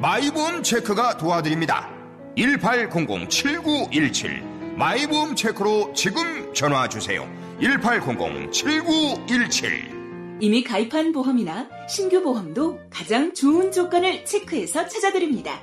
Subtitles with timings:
[0.00, 1.90] 마이보험 체크가 도와드립니다.
[2.38, 7.28] 1800-7917 마이보험 체크로 지금 전화 주세요.
[7.60, 15.60] 1800-7917 이미 가입한 보험이나 신규 보험도 가장 좋은 조건을 체크해서 찾아드립니다.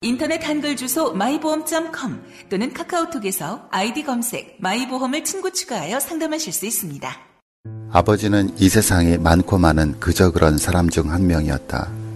[0.00, 7.18] 인터넷 한글 주소 마이보험.com 또는 카카오톡에서 아이디 검색 마이보험을 친구 추가하여 상담하실 수 있습니다.
[7.92, 12.07] 아버지는 이 세상에 많고 많은 그저 그런 사람 중 한 명이었다.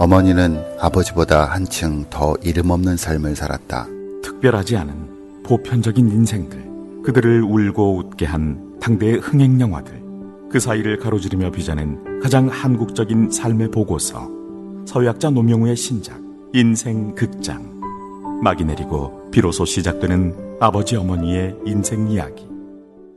[0.00, 3.86] 어머니는 아버지보다 한층 더 이름 없는 삶을 살았다.
[4.22, 10.00] 특별하지 않은 보편적인 인생들, 그들을 울고 웃게 한 당대의 흥행 영화들,
[10.50, 14.26] 그 사이를 가로지르며 빚어낸 가장 한국적인 삶의 보고서,
[14.86, 16.18] 서유학자 노명우의 신작,
[16.54, 17.78] 인생 극장.
[18.42, 22.48] 막이 내리고 비로소 시작되는 아버지 어머니의 인생 이야기.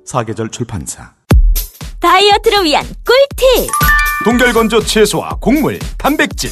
[0.03, 1.13] 사계절 출판사.
[2.01, 3.69] 다이어트를 위한 꿀팁!
[4.25, 6.51] 동결건조 채소와 곡물, 단백질,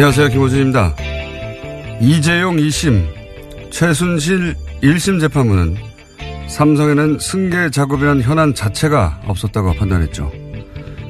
[0.00, 0.28] 안녕하세요.
[0.28, 0.96] 김호준입니다.
[2.00, 3.04] 이재용 2심,
[3.70, 5.76] 최순실 1심 재판부는
[6.48, 10.32] 삼성에는 승계 작업이란 현안 자체가 없었다고 판단했죠.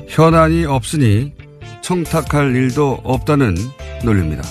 [0.09, 1.33] 현안이 없으니
[1.83, 3.55] 청탁할 일도 없다는
[4.03, 4.43] 논리입니다.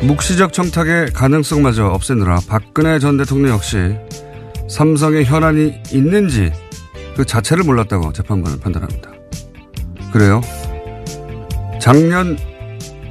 [0.00, 3.76] 묵시적 청탁의 가능성마저 없애느라 박근혜 전 대통령 역시
[4.70, 6.50] 삼성의 현안이 있는지
[7.14, 9.10] 그 자체를 몰랐다고 재판부는 판단합니다.
[10.10, 10.40] 그래요?
[11.78, 12.38] 작년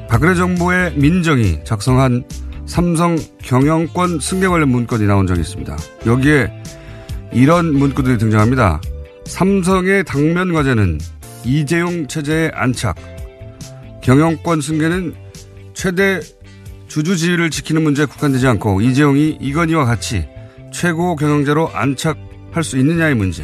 [0.08, 2.24] 박근혜 정부의 민정이 작성한
[2.66, 5.78] 삼성 경영권 승계 관련 문건이 나온 적이 있습니다.
[6.06, 6.52] 여기에
[7.34, 8.82] 이런 문구들이 등장합니다.
[9.26, 11.00] 삼성의 당면 과제는
[11.44, 12.96] 이재용 체제의 안착,
[14.02, 15.16] 경영권 승계는
[15.74, 16.20] 최대
[16.88, 20.28] 주주 지위를 지키는 문제에 국한되지 않고 이재용이 이건희와 같이
[20.72, 23.44] 최고 경영자로 안착할 수 있느냐의 문제.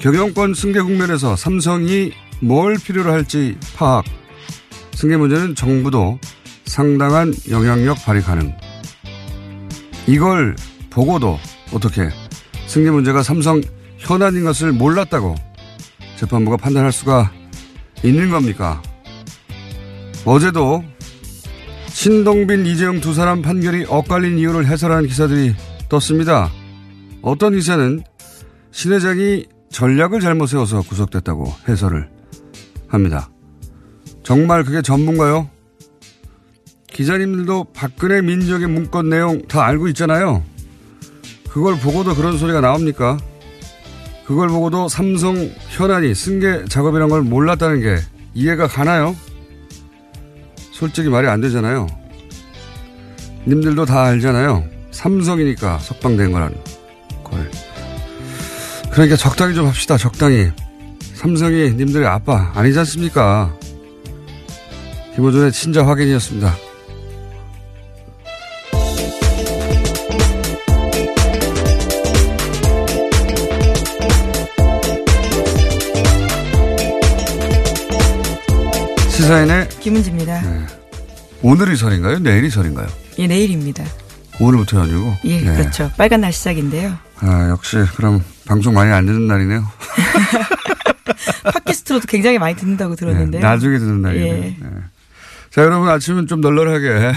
[0.00, 4.04] 경영권 승계 국면에서 삼성이 뭘 필요로 할지 파악.
[4.98, 6.18] 승계 문제는 정부도
[6.64, 8.52] 상당한 영향력 발휘 가능.
[10.08, 10.56] 이걸
[10.90, 11.38] 보고도
[11.72, 12.08] 어떻게
[12.66, 13.60] 승계 문제가 삼성
[13.98, 15.36] 현안인 것을 몰랐다고
[16.16, 17.30] 재판부가 판단할 수가
[18.02, 18.82] 있는 겁니까?
[20.24, 20.82] 어제도
[21.86, 25.54] 신동빈, 이재용 두 사람 판결이 엇갈린 이유를 해설하는 기사들이
[25.88, 26.50] 떴습니다.
[27.22, 28.02] 어떤 기사는
[28.72, 32.10] 신 회장이 전략을 잘못 세워서 구속됐다고 해설을
[32.88, 33.30] 합니다.
[34.28, 35.48] 정말 그게 전문가요?
[36.88, 40.42] 기자님들도 박근혜 민정의 문건 내용 다 알고 있잖아요.
[41.48, 43.16] 그걸 보고도 그런 소리가 나옵니까?
[44.26, 47.96] 그걸 보고도 삼성 현안이 승계 작업이란 걸 몰랐다는 게
[48.34, 49.16] 이해가 가나요?
[50.72, 51.86] 솔직히 말이 안 되잖아요.
[53.46, 54.62] 님들도 다 알잖아요.
[54.90, 56.54] 삼성이니까 석방된 거라는
[57.24, 57.50] 걸.
[58.90, 59.96] 그러니까 적당히 좀 합시다.
[59.96, 60.50] 적당히.
[61.14, 63.56] 삼성이 님들의 아빠 아니지 않습니까?
[65.18, 66.54] 김호준의 친자 확인이었습니다.
[79.08, 80.40] 시사인의 김은지입니다.
[80.40, 80.66] 네.
[81.42, 82.20] 오늘이 설인가요?
[82.20, 82.86] 내일이 설인가요?
[83.18, 83.84] 예, 내일입니다.
[84.38, 85.16] 오늘부터 연휴고?
[85.24, 85.56] 예, 네.
[85.56, 85.90] 그렇죠.
[85.96, 86.96] 빨간 날 시작인데요.
[87.16, 89.64] 아, 역시 그럼 방송 많이 안 듣는 날이네요.
[91.42, 93.42] 팟캐스트로도 굉장히 많이 듣는다고 들었는데요.
[93.42, 94.44] 네, 나중에 듣는 날이네요.
[94.44, 94.56] 예.
[95.48, 95.54] 네.
[95.54, 97.12] 자, 여러분 아침은 좀 널널하게.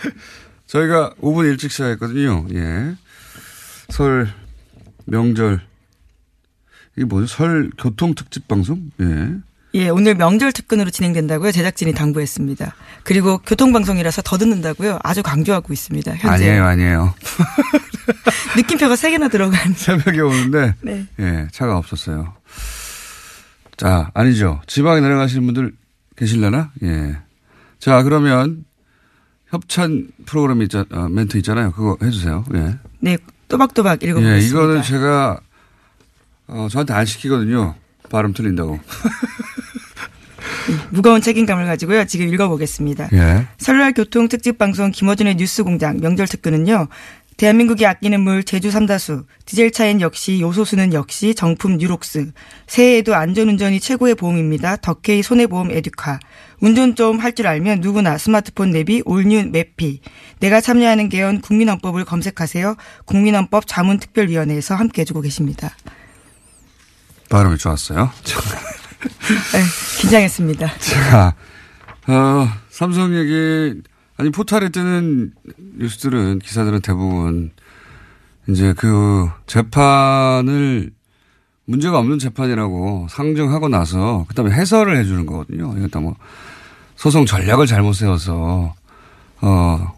[0.66, 2.46] 저희가 5분 일찍 시작했거든요.
[2.54, 2.94] 예.
[3.88, 4.28] 설,
[5.04, 5.60] 명절.
[6.96, 7.26] 이게 뭐죠?
[7.26, 8.90] 설 교통 특집 방송?
[9.00, 9.30] 예.
[9.74, 11.52] 예, 오늘 명절 특근으로 진행된다고요.
[11.52, 12.74] 제작진이 당부했습니다.
[13.04, 14.98] 그리고 교통방송이라서 더 듣는다고요.
[15.02, 16.12] 아주 강조하고 있습니다.
[16.12, 16.28] 현재.
[16.28, 17.14] 아니에요, 아니에요.
[18.56, 19.72] 느낌표가 3개나 들어간.
[19.76, 20.74] 새벽에 오는데.
[20.80, 21.06] 네.
[21.20, 22.32] 예, 차가 없었어요.
[23.76, 24.62] 자, 아니죠.
[24.66, 25.72] 지방에 내려가시는 분들
[26.16, 26.72] 계실려나?
[26.82, 27.18] 예.
[27.86, 28.64] 자, 그러면
[29.46, 31.70] 협찬 프로그램 있잖, 어, 멘트 있잖아요.
[31.70, 32.44] 그거 해주세요.
[32.54, 32.74] 예.
[32.98, 33.16] 네,
[33.46, 34.42] 또박또박 읽어보겠습니다.
[34.42, 35.38] 예, 이거는 제가,
[36.48, 37.76] 어, 저한테 안 시키거든요.
[38.10, 38.80] 발음 틀린다고.
[40.90, 42.06] 무거운 책임감을 가지고요.
[42.06, 43.10] 지금 읽어보겠습니다.
[43.12, 43.46] 예.
[43.58, 46.88] 설날 교통 특집 방송 김어준의 뉴스 공장 명절 특근은요.
[47.36, 52.32] 대한민국이 아끼는 물 제주 삼다수, 디젤 차엔 역시 요소수는 역시 정품 유록스.
[52.66, 54.74] 새해에도 안전운전이 최고의 보험입니다.
[54.76, 56.18] 더케이 손해보험 에듀카.
[56.60, 60.00] 운전 좀 할 줄 알면 누구나 스마트폰 내비 all new 맵피.
[60.40, 62.76] 내가 참여하는 개헌 국민헌법을 검색하세요.
[63.04, 65.70] 국민헌법 자문특별위원회에서 함께 해주고 계십니다.
[67.28, 68.10] 발음이 좋았어요.
[69.52, 69.62] 네,
[70.00, 70.78] 긴장했습니다.
[70.78, 71.34] 자,
[72.06, 73.82] 어, 삼성 얘기,
[74.16, 75.32] 아니, 포탈에 뜨는
[75.78, 77.50] 뉴스들은, 기사들은 대부분,
[78.48, 80.92] 이제 그 재판을
[81.66, 85.74] 문제가 없는 재판이라고 상정하고 나서, 그 다음에 해설을 해주는 거거든요.
[85.76, 86.16] 이것도 뭐,
[86.94, 88.74] 소송 전략을 잘못 세워서,
[89.42, 89.96] 어,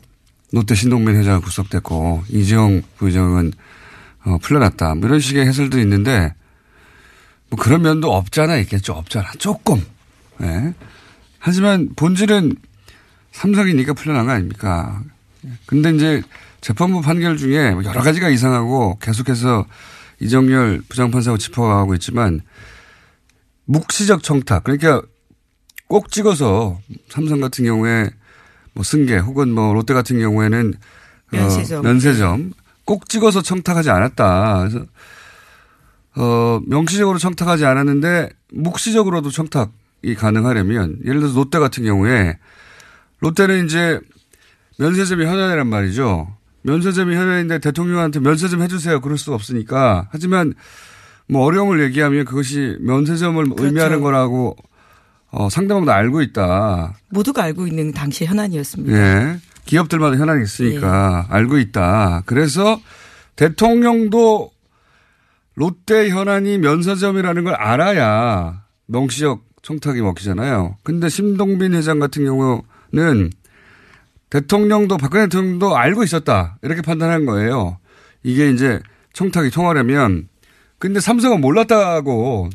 [0.52, 3.52] 롯데 신동민 회장은 구속됐고, 이재용 부회장은,
[4.24, 4.94] 어, 풀려났다.
[4.94, 6.34] 뭐 이런 식의 해설도 있는데,
[7.50, 8.94] 뭐 그런 면도 없잖아 있겠죠.
[8.94, 9.30] 없잖아.
[9.38, 9.82] 조금.
[10.42, 10.74] 예.
[11.38, 12.56] 하지만 본질은
[13.32, 15.00] 삼성이니까 풀려난 거 아닙니까?
[15.66, 16.22] 근데 이제
[16.60, 19.64] 재판부 판결 중에 여러 가지가 이상하고 계속해서
[20.20, 22.40] 이정열 부장판사하고 짚어가고 있지만
[23.64, 24.64] 묵시적 청탁.
[24.64, 25.02] 그러니까
[25.86, 28.10] 꼭 찍어서 삼성 같은 경우에
[28.74, 30.74] 뭐 승계 혹은 뭐 롯데 같은 경우에는
[31.30, 31.78] 면세점.
[31.78, 32.52] 어, 면세점
[32.84, 34.58] 꼭 찍어서 청탁하지 않았다.
[34.60, 34.86] 그래서
[36.16, 42.38] 어, 명시적으로 청탁하지 않았는데 묵시적으로도 청탁이 가능하려면 예를 들어서 롯데 같은 경우에
[43.20, 44.00] 롯데는 이제
[44.78, 46.37] 면세점이 현안이란 말이죠.
[46.68, 49.00] 면세점이 현안인데 대통령한테 면세점 해주세요.
[49.00, 50.08] 그럴 수가 없으니까.
[50.10, 50.54] 하지만
[51.28, 53.64] 뭐 어려움을 얘기하면 그것이 면세점을 그렇죠.
[53.64, 54.56] 의미하는 거라고
[55.30, 56.94] 어, 상대방도 알고 있다.
[57.10, 58.96] 모두가 알고 있는 당시 현안이었습니다.
[58.96, 59.38] 예.
[59.64, 62.22] 기업들마다 현안이 있으니까 알고 있다.
[62.24, 62.80] 그래서
[63.36, 64.50] 대통령도
[65.54, 70.76] 롯데 현안이 면세점이라는 걸 알아야 명시적 청탁이 먹히잖아요.
[70.82, 73.30] 근데 심동빈 회장 같은 경우는
[74.30, 76.58] 대통령도 박근혜 대통령도 알고 있었다.
[76.62, 77.78] 이렇게 판단한 거예요.
[78.22, 78.80] 이게 이제
[79.12, 80.28] 청탁이 통하려면
[80.78, 82.50] 근데 삼성은 몰랐다고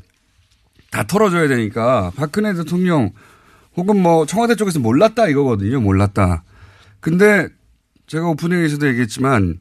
[0.92, 3.12] 다 털어줘야 되니까 박근혜 대통령
[3.76, 5.82] 혹은 뭐 청와대 쪽에서 몰랐다 이거거든요.
[5.82, 6.44] 몰랐다.
[7.00, 7.48] 근데
[8.08, 9.60] 제가 오프닝에서도 얘기했지만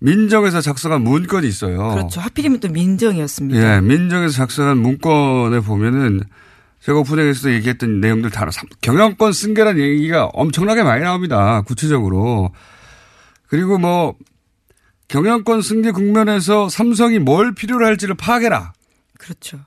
[0.00, 1.90] 민정에서 작성한 문건이 있어요.
[1.90, 2.20] 그렇죠.
[2.20, 3.76] 하필이면 또 민정이었습니다.
[3.76, 6.20] 예, 민정에서 작성한 문건에 보면은
[6.80, 8.48] 제가 오프닝에서도 얘기했던 내용들 다
[8.80, 11.62] 경영권 승계라는 얘기가 엄청나게 많이 나옵니다.
[11.62, 12.52] 구체적으로.
[13.48, 14.14] 그리고 뭐
[15.08, 18.72] 경영권 승계 국면에서 삼성이 뭘 필요로 할지를 파악해라.
[19.18, 19.58] 그렇죠.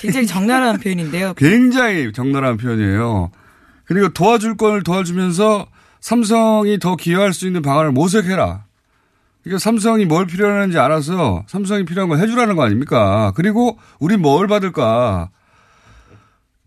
[0.00, 1.34] 굉장히 적나라한 표현인데요.
[1.34, 3.30] 굉장히 적나라한 표현이에요.
[3.84, 5.66] 그리고 도와줄 걸 도와주면서
[6.00, 8.64] 삼성이 더 기여할 수 있는 방안을 모색해라.
[9.42, 13.32] 그러니까 삼성이 뭘 필요하는지 알아서 삼성이 필요한 걸 해주라는 거 아닙니까?
[13.34, 15.30] 그리고 우리 뭘 받을까?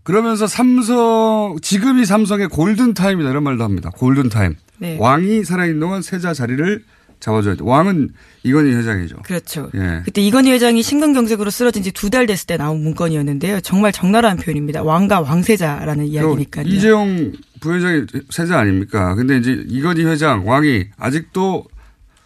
[0.04, 3.90] 그러면서 삼성, 지금이 삼성의 골든 타임이다 이런 말도 합니다.
[3.96, 4.56] 골든 타임.
[4.80, 4.98] 네.
[5.00, 6.84] 왕이 살아있는 동안 세자 자리를
[7.20, 7.60] 잡아줘야 돼.
[7.64, 8.10] 왕은
[8.44, 9.18] 이건희 회장이죠.
[9.18, 9.70] 그렇죠.
[9.76, 10.02] 예.
[10.04, 13.62] 그때 이건희 회장이 심근경색으로 쓰러진 지 두 달 됐을 때 나온 문건이었는데요.
[13.62, 14.82] 정말 적나라한 표현입니다.
[14.82, 16.66] 왕과 왕세자라는 이야기니까요.
[16.68, 19.14] 이재용 부회장이 세자 아닙니까?
[19.14, 21.66] 근데 이제 이건희 회장, 왕이 아직도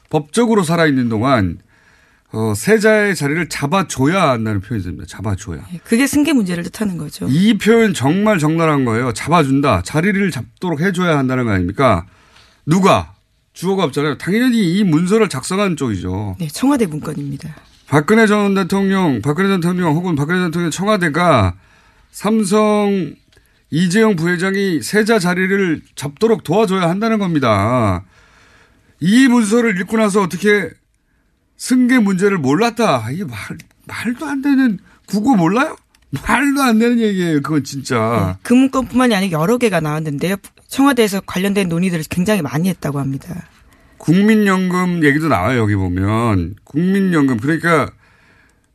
[0.10, 1.58] 법적으로 살아있는 동안
[2.36, 5.06] 어, 세자의 자리를 잡아줘야 한다는 표현이 됩니다.
[5.08, 5.66] 잡아줘야.
[5.86, 7.28] 그게 승계 문제를 뜻하는 거죠.
[7.30, 9.14] 이 표현 정말 적나라한 거예요.
[9.14, 9.84] 잡아준다.
[9.84, 12.06] 자리를 잡도록 해줘야 한다는 거 아닙니까?
[12.66, 13.14] 누가?
[13.54, 14.18] 주어가 없잖아요.
[14.18, 16.36] 당연히 이 문서를 작성한 쪽이죠.
[16.38, 17.56] 네, 청와대 문건입니다.
[17.88, 21.56] 박근혜 전 대통령, 박근혜 전 대통령 혹은 박근혜 전 대통령 청와대가
[22.12, 23.16] 삼성
[23.72, 28.04] 이재용 부회장이 세자 자리를 잡도록 도와줘야 한다는 겁니다.
[29.00, 30.70] 이 문서를 읽고 나서 어떻게
[31.58, 33.10] 승계 문제를 몰랐다.
[33.12, 33.38] 이게 말,
[33.86, 35.76] 말도 안 되는 국어 몰라요?
[36.28, 37.42] 말도 안 되는 얘기예요.
[37.42, 38.36] 그건 진짜.
[38.36, 40.38] 네, 그 문건뿐만이 아니라 여러 개가 나왔는데요.
[40.68, 43.48] 청와대에서 관련된 논의들을 굉장히 많이 했다고 합니다.
[43.98, 45.60] 국민연금 얘기도 나와요.
[45.60, 47.90] 여기 보면 국민연금 그러니까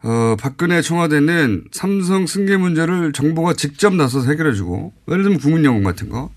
[0.03, 6.31] 어, 박근혜 청와대는 삼성 승계 문제를 정부가 직접 나서서 해결해주고 예를 들면 국민연금 같은 거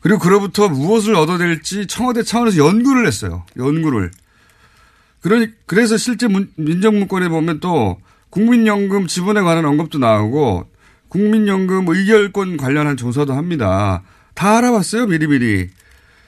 [0.00, 3.44] 그리고 그로부터 무엇을 얻어낼지 청와대 차원에서 연구를 했어요.
[3.56, 4.10] 연구를.
[5.20, 8.00] 그러니 그래서 실제 문, 민정문건에 보면 또
[8.30, 10.68] 국민연금 지분에 관한 언급도 나오고
[11.08, 14.02] 국민연금 의결권 관련한 조사도 합니다.
[14.34, 15.68] 다 알아봤어요 미리미리.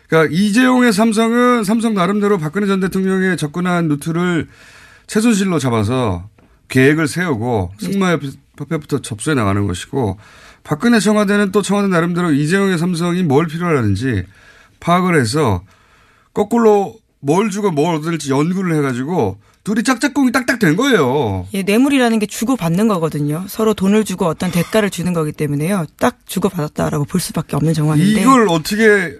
[0.09, 4.49] 그러니까 이재용의 삼성은 삼성 나름대로 박근혜 전 대통령의 접근한 루트를
[5.07, 6.29] 최순실로 잡아서
[6.69, 10.19] 계획을 세우고 승마협회부터 접수해 나가는 것이고
[10.65, 14.25] 박근혜 청와대는 또 청와대 나름대로 이재용의 삼성이 뭘 필요로 하는지
[14.81, 15.63] 파악을 해서
[16.35, 21.47] 거꾸로 뭘 주고 뭘 얻을지 연구를 해가지고 둘이 짝짝꿍이 딱딱 된 거예요.
[21.55, 23.45] 예, 뇌물이라는 게 주고받는 거거든요.
[23.49, 25.87] 서로 돈을 주고 어떤 대가를 주는 거기 때문에요.
[26.00, 28.21] 딱 주고받았다라고 볼 수밖에 없는 정황인데.
[28.21, 29.17] 이걸 어떻게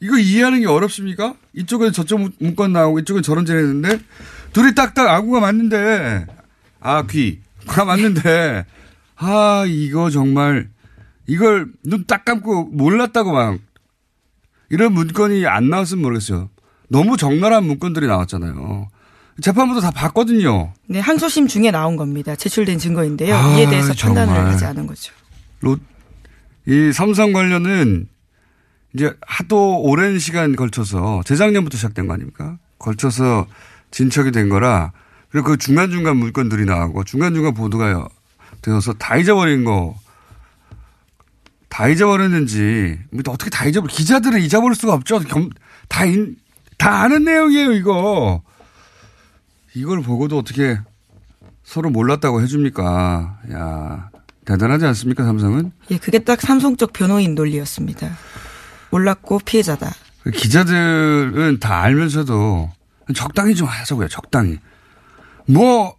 [0.00, 1.34] 이거 이해하는 게 어렵습니까?
[1.54, 3.98] 이쪽은 저쪽 문건 나오고 이쪽은 저런 쟤 했는데
[4.52, 6.26] 둘이 딱딱 아구가 맞는데
[6.80, 8.64] 아 귀 가 맞는데
[9.16, 10.68] 아 이거 정말
[11.26, 13.58] 이걸 눈 딱 감고 몰랐다고 막
[14.68, 16.50] 이런 문건이 안 나왔으면 모르겠어요.
[16.88, 18.88] 너무 적나라한 문건들이 나왔잖아요.
[19.40, 20.72] 재판부도 다 봤거든요.
[20.86, 22.34] 네, 항소심 중에 나온 겁니다.
[22.36, 23.34] 제출된 증거인데요.
[23.34, 24.26] 아, 이에 대해서 정말.
[24.26, 25.12] 판단을 하지 않은 거죠.
[25.60, 25.76] 로,
[26.66, 28.08] 이 삼성 관련은
[28.94, 32.58] 이제 하도 오랜 시간 걸쳐서 재작년부터 시작된 거 아닙니까?
[32.78, 33.46] 걸쳐서
[33.90, 34.92] 진척이 된 거라
[35.28, 38.08] 그리고 그 중간중간 물건들이 나오고 중간중간 보도가
[38.62, 39.96] 되어서 다 잊어버린 거.
[41.68, 45.18] 다 잊어버렸는지, 뭐 어떻게 다 잊어버려, 기자들은 잊어버릴 수가 없죠.
[45.20, 45.50] 겸,
[45.88, 46.36] 다, 인,
[46.78, 48.42] 다 아는 내용이에요, 이거.
[49.74, 50.78] 이걸 보고도 어떻게
[51.64, 53.38] 서로 몰랐다고 해줍니까?
[53.52, 54.10] 야
[54.44, 55.72] 대단하지 않습니까, 삼성은?
[55.90, 58.16] 예, 그게 딱 삼성 쪽 변호인 논리였습니다.
[58.90, 59.92] 몰랐고 피해자다.
[60.32, 62.70] 기자들은 다 알면서도
[63.14, 64.58] 적당히 좀 하자고요, 적당히.
[65.48, 65.96] 뭐,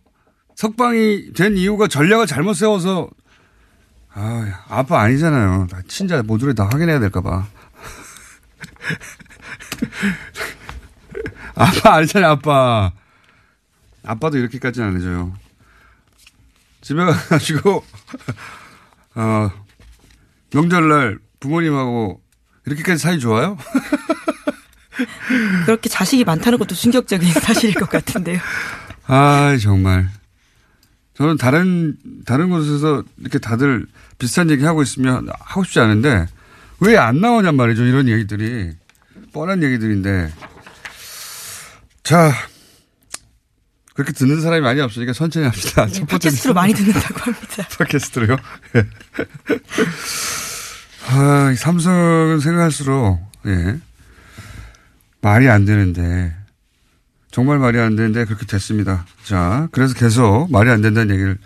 [0.55, 3.09] 석방이 된 이유가 전략을 잘못 세워서,
[4.13, 5.67] 아, 아빠 아니잖아요.
[5.87, 7.45] 친자 모두를 다 확인해야 될까봐.
[11.57, 12.91] 아빠 아니잖아요, 아빠.
[14.05, 15.33] 아빠도 이렇게까지는 안 해줘요.
[16.81, 17.83] 집에 가가지고,
[19.15, 19.51] 어,
[20.53, 22.21] 명절날 부모님하고
[22.65, 23.57] 이렇게까지 사이 좋아요?
[25.65, 28.39] 그렇게 자식이 많다는 것도 충격적인 사실일 것 같은데요.
[29.07, 30.09] 아, 정말.
[31.15, 33.87] 저는 다른, 다른 곳에서 이렇게 다들
[34.19, 36.27] 비슷한 얘기 하고 있으면 하고 싶지 않은데
[36.79, 37.83] 왜 안 나오냔 말이죠.
[37.85, 38.71] 이런 얘기들이.
[39.33, 40.31] 뻔한 얘기들인데.
[42.07, 42.31] 자,
[43.93, 45.85] 그렇게 듣는 사람이 많이 없으니까 천천히 합시다.
[45.87, 47.67] 네, 팟캐스트로 많이 듣는다고 합니다.
[47.77, 48.37] 팟캐스트로요?
[51.09, 53.79] 아, 삼성은 생각할수록, 예.
[55.19, 56.33] 말이 안 되는데,
[57.29, 59.05] 정말 말이 안 되는데 그렇게 됐습니다.
[59.25, 61.37] 자, 그래서 계속 말이 안 된다는 얘기를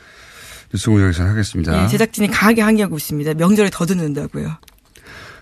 [0.72, 1.72] 뉴스 공장에서 하겠습니다.
[1.72, 3.34] 네, 제작진이 강하게 항의하고 있습니다.
[3.34, 4.58] 명절에 더 듣는다고요.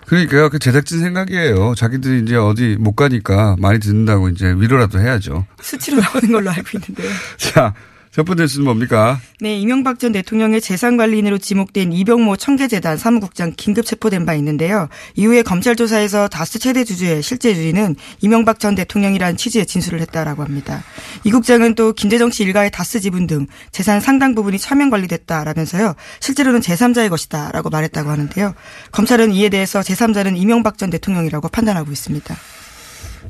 [0.10, 0.50] 그러니까요.
[0.50, 1.76] 그 제작진 생각이에요.
[1.76, 5.46] 자기들이 이제 어디 못 가니까 많이 듣는다고 이제 위로라도 해야죠.
[5.62, 7.12] 수치로 나오는 걸로 알고 있는데요.
[7.38, 7.76] 자,
[8.20, 9.18] 첫 번째 뉴스는 뭡니까?
[9.40, 14.90] 네, 이명박 전 대통령의 재산관리인으로 지목된 이병모 청계재단 사무국장 긴급 체포된 바 있는데요.
[15.16, 20.84] 이후에 검찰 조사에서 다스 최대 주주의 실제 주인은 이명박 전 대통령이라는 취지의 진술을 했다라고 합니다.
[21.24, 25.96] 이 국장은 또 김대정 씨 일가의 다스 지분 등 재산 상당 부분이 차명 관리됐다라면서요.
[26.20, 28.54] 실제로는 제3자의 것이다라고 말했다고 하는데요.
[28.92, 32.36] 검찰은 이에 대해서 제3자는 이명박 전 대통령이라고 판단하고 있습니다.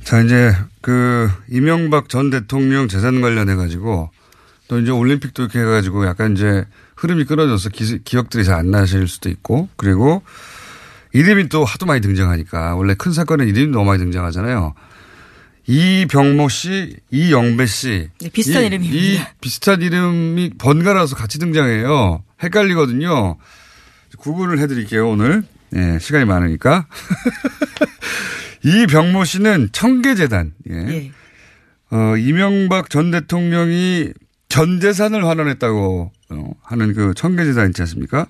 [0.03, 4.09] 자, 이제 그 이명박 전 대통령 재산 관련해 가지고
[4.69, 6.63] 또 이제 올림픽도 이렇게 해가지고 약간 이제
[6.95, 10.21] 흐름이 끊어져서 기, 기억들이 잘 안 나실 수도 있고 그리고
[11.11, 14.75] 이름이 또 하도 많이 등장하니까 원래 큰 사건은 이름이 너무 많이 등장하잖아요.
[15.65, 18.09] 이병모 씨, 이영배 씨.
[18.21, 18.95] 네, 비슷한 이, 이름입니다.
[18.95, 22.23] 이 비슷한 이름이 번갈아서 같이 등장해요.
[22.43, 23.37] 헷갈리거든요.
[24.17, 25.43] 구분을 해드릴게요, 오늘.
[25.75, 26.87] 예, 시간이 많으니까.
[28.63, 30.53] 이병모 씨는 청계재단.
[30.69, 30.75] 예.
[30.75, 31.11] 예.
[31.91, 34.11] 어, 이명박 전 대통령이
[34.49, 38.25] 전 재산을 환원했다고 어, 하는 그 청계재단 있지 않습니까?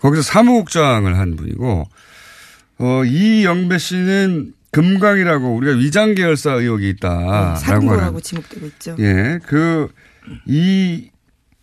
[0.00, 1.84] 거기서 사무국장을 한 분이고,
[2.78, 8.20] 어, 이영배 씨는 금강이라고 우리가 위장 계열사 의혹이 있다라고 사금고라고 하는.
[8.20, 8.96] 지목되고 있죠.
[8.98, 9.88] 예, 그,
[10.46, 11.10] 이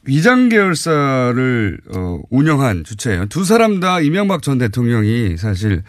[0.03, 3.25] 위장 계열사를 어, 운영한 주체예요.
[3.27, 5.83] 두 사람 다 이명박 전 대통령이 사실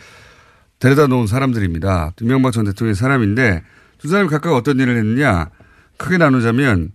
[0.81, 2.13] 데려다 놓은 사람들입니다.
[2.21, 3.63] 이명박 전 대통령의 사람인데
[3.99, 5.49] 두 사람이 각각 어떤 일을 했느냐
[5.97, 6.91] 크게 나누자면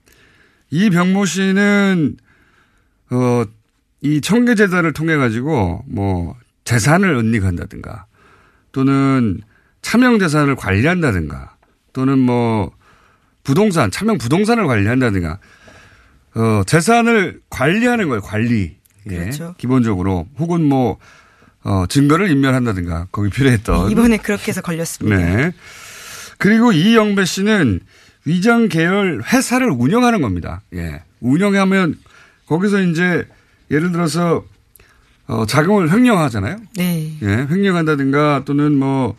[0.70, 2.18] 이 병모 씨는
[3.12, 3.46] 어
[4.02, 8.06] 이 청계재단을 통해 가지고 뭐 재산을 은닉한다든가
[8.72, 9.42] 또는
[9.82, 11.56] 차명 재산을 관리한다든가
[11.94, 12.72] 또는 뭐
[13.44, 15.40] 부동산, 차명 부동산을 관리한다든가
[16.36, 18.78] 어, 재산을 관리하는 거예요, 관리.
[19.10, 19.18] 예.
[19.18, 19.56] 그렇죠.
[19.58, 20.98] 기본적으로 혹은 뭐
[21.64, 25.18] 어, 증거를 인멸한다든가 거기 필요했던 이번에 그렇게 해서 걸렸습니다.
[25.18, 25.52] 네.
[26.38, 27.80] 그리고 이영배 씨는
[28.28, 30.62] 위장 계열 회사를 운영하는 겁니다.
[30.74, 31.02] 예.
[31.22, 31.98] 운영하면
[32.48, 33.26] 거기서 이제
[33.72, 34.44] 예를 들어서
[35.28, 36.58] 어, 자금을 횡령하잖아요.
[36.76, 37.18] 네.
[37.22, 37.48] 예.
[37.50, 39.16] 횡령한다든가 또는 뭐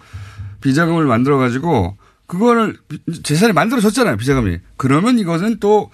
[0.60, 1.96] 비자금을 만들어 가지고
[2.26, 2.76] 그거를
[3.22, 4.18] 재산이 만들어졌잖아요.
[4.18, 4.58] 비자금이.
[4.76, 5.90] 그러면 이것은 또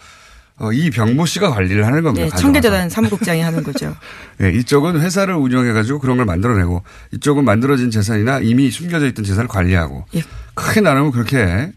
[0.56, 2.28] 어, 이병모 씨가 관리를 하는 겁니다.
[2.34, 2.36] 네.
[2.36, 3.94] 청계재단 사무국장이 하는 거죠.
[4.42, 9.46] 예, 이쪽은 회사를 운영해 가지고 그런 걸 만들어내고 이쪽은 만들어진 재산이나 이미 숨겨져 있던 재산을
[9.46, 10.22] 관리하고 예.
[10.54, 11.72] 크게 나누면 그렇게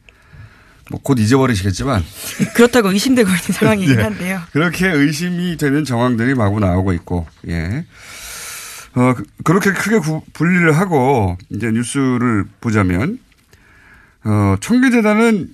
[0.89, 2.03] 뭐 곧 잊어버리시겠지만
[2.55, 4.41] 그렇다고 의심되고 있는 상황이긴 예, 한데요.
[4.51, 7.85] 그렇게 의심이 되는 정황들이 마구 나오고 있고 예.
[8.95, 13.19] 어, 그- 그렇게 크게 구- 분리를 하고 이제 뉴스를 보자면
[14.23, 15.53] 어, 청계재단은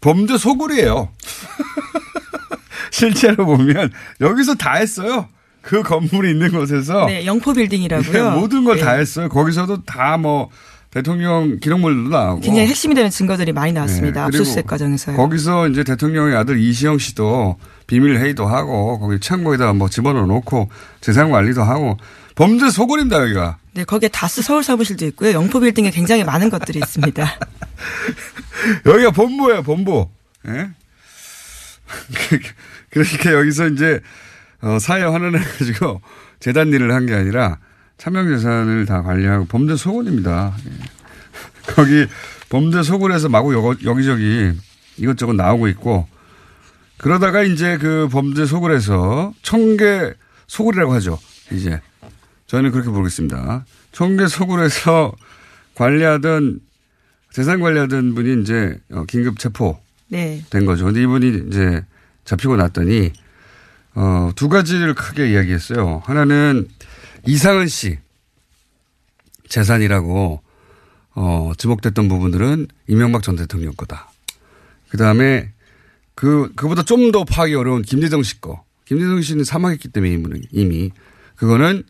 [0.00, 1.10] 범죄 소굴이에요.
[2.90, 3.90] 실제로 보면
[4.20, 5.28] 여기서 다 했어요.
[5.62, 8.18] 그 건물이 있는 곳에서 네, 영포 빌딩이라고요.
[8.18, 9.00] 예, 모든 걸다 네.
[9.00, 9.28] 했어요.
[9.28, 10.50] 거기서도 다 뭐
[10.90, 12.40] 대통령 기록물도 나오고.
[12.40, 14.22] 굉장히 핵심이 되는 증거들이 많이 나왔습니다.
[14.22, 15.16] 네, 압수수색 과정에서요.
[15.16, 17.56] 거기서 이제 대통령의 아들 이시영 씨도
[17.86, 20.68] 비밀 회의도 하고 거기 창고에다 뭐 집어넣어 놓고
[21.00, 21.96] 재산 관리도 하고
[22.34, 23.58] 범죄 소굴입니다 여기가.
[23.74, 25.32] 네, 거기에 다스 서울 사무실도 있고요.
[25.32, 27.24] 영포 빌딩에 굉장히 많은 것들이 있습니다.
[28.86, 30.08] 여기가 본부예요 본부.
[30.48, 30.70] 예?
[32.90, 34.00] 그러니까 여기서 이제
[34.62, 36.00] 어, 사회 환원해가지고
[36.40, 37.58] 재단 일을 한 게 아니라
[38.00, 40.56] 차명 재산을 다 관리하고 범죄 소굴입니다.
[40.66, 40.70] 예.
[41.74, 42.06] 거기
[42.48, 43.54] 범죄 소굴에서 마구
[43.84, 44.52] 여기저기
[44.96, 46.08] 이것저것 나오고 있고
[46.96, 50.14] 그러다가 이제 그 범죄 소굴에서 청계
[50.46, 51.18] 소굴이라고 하죠.
[51.52, 51.78] 이제
[52.46, 53.66] 저희는 그렇게 부르겠습니다.
[53.92, 55.12] 청계 소굴에서
[55.74, 56.60] 관리하던
[57.32, 60.42] 재산 관리하던 분이 이제 어, 긴급 체포 네.
[60.48, 60.86] 된 거죠.
[60.86, 61.84] 근데 이분이 이제
[62.24, 63.12] 잡히고 났더니
[63.94, 66.02] 어, 두 가지를 크게 이야기했어요.
[66.06, 66.66] 하나는
[67.26, 67.98] 이상은 씨
[69.48, 70.42] 재산이라고
[71.14, 74.10] 어, 지목됐던 부분들은 이명박 전 대통령 거다.
[74.88, 75.52] 그 다음에
[76.14, 78.64] 그, 그보다 좀 더 파악이 어려운 김대정 씨 거.
[78.84, 80.90] 김대정 씨는 사망했기 때문에 이미.
[81.36, 81.82] 그거는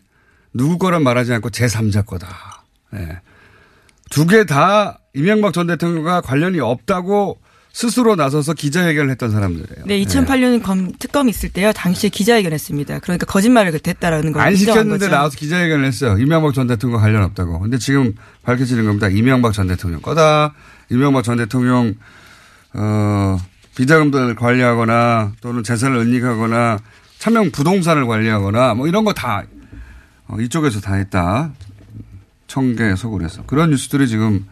[0.54, 2.64] 누구 거란 말하지 않고 제3자 거다.
[2.94, 3.20] 예.
[4.10, 7.40] 두개 다 이명박 전 대통령과 관련이 없다고
[7.72, 9.86] 스스로 나서서 기자회견을 했던 사람들이에요.
[9.86, 11.72] 네, 2008년 검, 특검이 있을 때요.
[11.72, 12.98] 당시에 기자회견했습니다.
[12.98, 15.10] 그러니까 거짓말을 그때 했다라는 걸안 시켰는데 거죠.
[15.10, 16.18] 나와서 기자회견을 했어요.
[16.18, 17.60] 이명박 전 대통령과 관련 없다고.
[17.60, 19.08] 근데 지금 밝혀지는 겁니다.
[19.08, 20.54] 이명박 전 대통령 거다.
[20.90, 21.94] 이명박 전 대통령,
[22.74, 23.38] 어,
[23.76, 26.78] 비자금들을 관리하거나 또는 재산을 은닉하거나
[27.18, 29.44] 차명 부동산을 관리하거나 뭐 이런 거다
[30.26, 31.52] 어, 이쪽에서 다 했다.
[32.46, 33.44] 청계 소굴에서.
[33.46, 34.44] 그런 뉴스들이 지금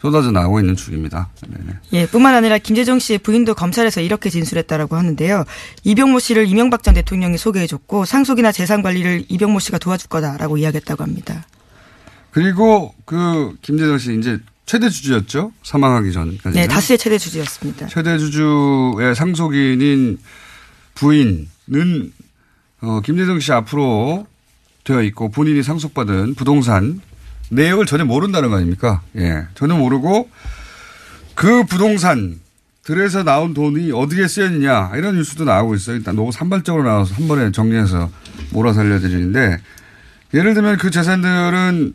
[0.00, 1.30] 쏟아져 나오고 있는 중입니다.
[1.48, 1.58] 네.
[1.92, 5.44] 예, 뿐만 아니라 김재정 씨의 부인도 검찰에서 이렇게 진술했다라고 하는데요.
[5.84, 11.46] 이병모 씨를 이명박 전 대통령이 소개해줬고 상속이나 재산 관리를 이병모 씨가 도와줄 거다라고 이야기했다고 합니다.
[12.30, 15.52] 그리고 그 김재정 씨 이제 최대 주주였죠.
[15.62, 16.58] 사망하기 전까지.
[16.58, 17.86] 네, 다스의 최대 주주였습니다.
[17.86, 20.18] 최대 주주의 상속인인
[20.94, 22.12] 부인은
[22.82, 24.26] 어, 김대정 씨 앞으로
[24.84, 27.00] 되어 있고 본인이 상속받은 부동산
[27.50, 29.02] 내역을 전혀 모른다는 거 아닙니까?
[29.16, 29.46] 예.
[29.54, 30.28] 전혀 모르고
[31.34, 32.40] 그 부동산
[32.84, 35.96] 들에서 나온 돈이 어디에 쓰였느냐 이런 뉴스도 나오고 있어요.
[35.96, 38.10] 일단 너무 산발적으로 나와서 한 번에 정리해서
[38.50, 39.58] 몰아서 알려드리는데
[40.34, 41.94] 예를 들면 그 재산들은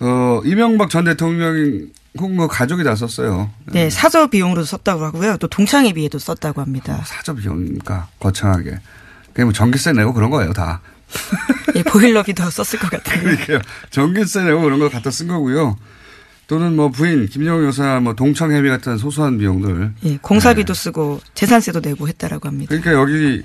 [0.00, 3.50] 어, 이명박 전 대통령 혹은 그 가족이 다 썼어요.
[3.66, 5.36] 네, 사저 비용으로도 썼다고 하고요.
[5.38, 7.02] 또 동창회 비에도 썼다고 합니다.
[7.04, 8.78] 사저 비용이니까 거창하게.
[9.32, 10.80] 그냥 뭐 전기세 내고 그런 거예요, 다.
[11.76, 13.20] 예, 보일러비도 썼을 것 같은데.
[13.20, 13.60] 그러니까요.
[13.90, 15.76] 전기세 내고 그런 거 갖다 쓴 거고요.
[16.46, 19.92] 또는 뭐 부인, 김영우 여사 뭐 동창회비 같은 소소한 비용들.
[20.04, 22.68] 예, 공사비도 쓰고 재산세도 내고 했다라고 합니다.
[22.68, 23.42] 그러니까 여기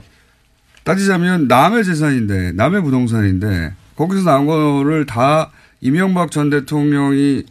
[0.84, 7.43] 따지자면 남의 재산인데, 남의 부동산인데, 거기서 나온 거를 다 이명박 전 대통령이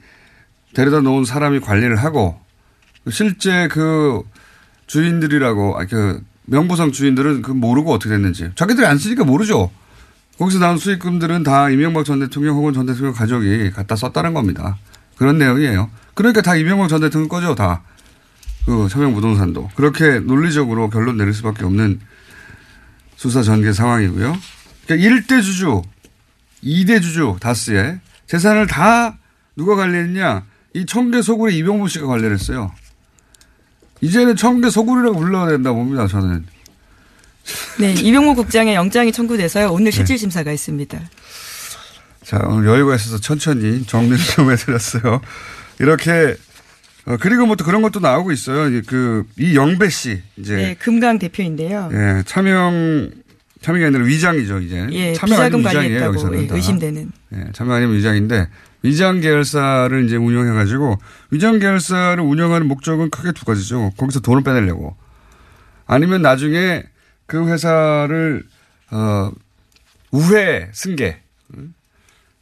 [0.75, 2.41] 데려다 놓은 사람이 관리를 하고,
[3.11, 4.23] 실제 그
[4.87, 8.51] 주인들이라고, 아, 그 명부상 주인들은 그 모르고 어떻게 됐는지.
[8.55, 9.71] 자기들이 안 쓰니까 모르죠.
[10.41, 14.79] 거기서 나온 수익금들은 다 이명박 전 대통령 혹은 전 대통령 가족이 갖다 썼다는 겁니다.
[15.17, 15.91] 그런 내용이에요.
[16.15, 17.83] 그러니까 다 이명박 전 대통령 거죠, 다.
[18.65, 19.69] 그 서명 부동산도.
[19.75, 22.01] 그렇게 논리적으로 결론 내릴 수밖에 없는
[23.17, 24.35] 수사 전개 상황이고요.
[24.87, 25.83] 그러니까 1대 주주,
[26.65, 29.19] 2대 주주 다스의 재산을 다
[29.57, 30.45] 누가 관리했냐?
[30.73, 32.73] 이 청계 소굴의 이병무 씨가 관리를 했어요.
[34.01, 36.47] 이제는 청계 소굴이라고 불러야 된다 봅니다, 저는.
[37.79, 39.73] 네, 이병무 국장의 영장이 청구돼서요.
[39.73, 41.01] 오늘 실질 심사가 있습니다.
[42.25, 45.21] 자, 오늘 여유가 있어서 천천히 정리를 좀 해드렸어요.
[45.79, 46.37] 이렇게
[47.07, 48.81] 어, 그리고 뭐 또 그런 것도 나오고 있어요.
[48.87, 51.91] 그 이영배 씨 이제 네, 금강 대표인데요.
[51.93, 53.11] 예, 차명
[53.63, 54.87] 차명이 아니라 위장이죠 이제.
[54.93, 56.55] 예, 비자금 아니면 위장이에요 여기서는 예, 다.
[56.55, 57.13] 의심되는.
[57.35, 58.49] 예, 차명 아니면 위장인데
[58.83, 60.99] 위장 계열사를 이제 운영해 가지고
[61.31, 63.93] 위장 계열사를 운영하는 목적은 크게 두 가지죠.
[63.97, 64.95] 거기서 돈을 빼내려고
[65.87, 66.85] 아니면 나중에
[67.31, 68.43] 그 회사를
[68.91, 69.31] 어
[70.11, 71.21] 우회 승계
[71.57, 71.73] 음?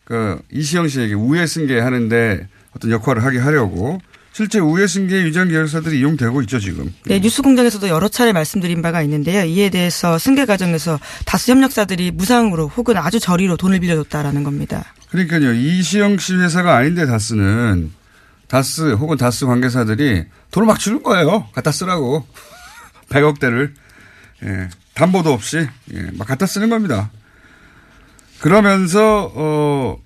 [0.05, 4.01] 그 이시영 씨에게 우회 승계 하는데 어떤 역할을 하게 하려고
[4.33, 6.95] 실제 우회 승계 위장 계열사들이 이용되고 있죠 지금.
[7.05, 9.45] 네, 뉴스 공장에서도 여러 차례 말씀드린 바가 있는데요.
[9.45, 14.95] 이에 대해서 승계 과정에서 다수 협력사들이 무상으로 혹은 아주 저리로 돈을 빌려줬다라는 겁니다.
[15.11, 15.53] 그러니까요.
[15.53, 17.93] 이시영 씨 회사가 아닌데 다스는
[18.47, 21.47] 다스 혹은 다스 관계사들이 돈을 막 주는 거예요.
[21.53, 22.25] 갖다 쓰라고.
[23.11, 23.73] 100억대를.
[24.45, 24.69] 예.
[24.95, 26.03] 담보도 없이 예.
[26.13, 27.11] 막 갖다 쓰는 겁니다.
[28.41, 29.99] 그러면서 어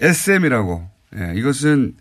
[0.00, 1.32] SM이라고 예.
[1.36, 1.96] 이것은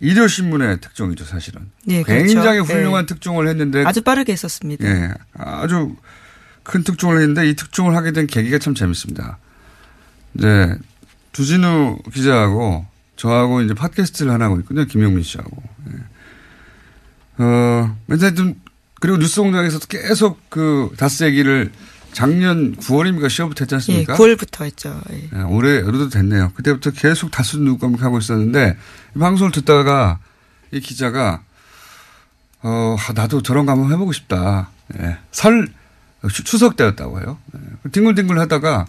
[0.00, 1.70] 일요 신문의 특종이죠, 사실은.
[1.84, 2.24] 네, 그렇죠.
[2.24, 3.14] 굉장히 훌륭한 네.
[3.14, 4.86] 특종을 했는데 아주 빠르게 했었습니다.
[4.86, 5.14] 예.
[5.34, 5.96] 아주
[6.62, 9.38] 큰 특종을 했는데 이 특종을 하게 된 계기가 참 재밌습니다.
[10.34, 10.76] 이제
[11.32, 14.84] 주진우 기자하고 저하고 이제 팟캐스트를 하나 하고 있거든요.
[14.86, 15.62] 김용민 씨하고.
[15.88, 17.42] 예.
[17.42, 18.54] 어, 맨날 좀,
[19.00, 21.70] 그리고 뉴스 공장에서도 계속 그 다스 얘기를
[22.12, 23.26] 작년 9월입니까?
[23.26, 24.16] 10월부터 했지 예, 않습니까?
[24.16, 25.00] 9월부터 했죠.
[25.12, 25.28] 예.
[25.34, 26.52] 예, 올해, 올해도 됐네요.
[26.54, 28.76] 그때부터 계속 다스 누감을 하고 있었는데,
[29.14, 30.18] 이 방송을 듣다가
[30.72, 31.42] 이 기자가,
[32.62, 34.70] 어, 아, 나도 저런 거 한번 해보고 싶다.
[34.98, 35.18] 예.
[35.30, 35.68] 설,
[36.32, 37.38] 추- 추석 때였다고 해요.
[37.54, 37.90] 예.
[37.90, 38.86] 뒹굴뒹굴 하다가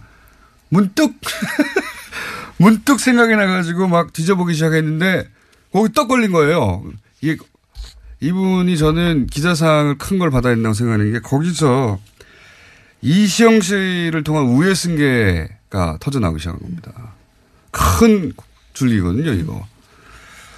[0.70, 1.14] 문득,
[2.58, 5.28] 문득 생각이 나가지고 막 뒤져보기 시작했는데,
[5.72, 6.84] 거기 떡 걸린 거예요.
[7.22, 7.38] 이게,
[8.22, 12.00] 이분이 저는 기자상을 큰 걸 받아야 된다고 생각하는 게, 거기서
[13.02, 17.14] 이시영 씨를 통한 우회 승계가 터져나오기 시작한 겁니다.
[17.72, 18.34] 큰
[18.74, 19.66] 줄기거든요, 이거.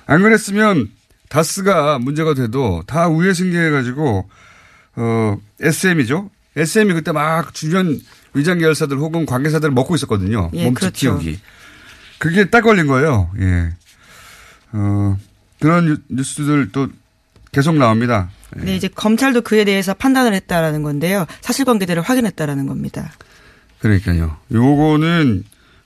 [0.08, 0.90] 안 그랬으면
[1.30, 4.30] 다스가 문제가 돼도 다 우회 승계해가지고,
[4.96, 6.30] 어, SM이죠?
[6.56, 8.00] SM이 그때 막 주변
[8.34, 10.50] 위장 계열사들 혹은 관계사들을 먹고 있었거든요.
[10.54, 11.20] 예, 몸집 그렇죠.
[11.20, 11.40] 키우기.
[12.18, 13.30] 그게 딱 걸린 거예요.
[13.40, 13.70] 예.
[14.74, 15.18] 어,
[15.60, 16.90] 그런 뉴- 뉴스들 또
[17.52, 18.30] 계속 나옵니다.
[18.60, 18.64] 예.
[18.64, 21.26] 네, 이제 검찰도 그에 대해서 판단을 했다라는 건데요.
[21.42, 23.12] 사실관계들을 확인했다라는 겁니다.
[23.80, 24.38] 그러니까요.
[24.52, 25.44] 요거는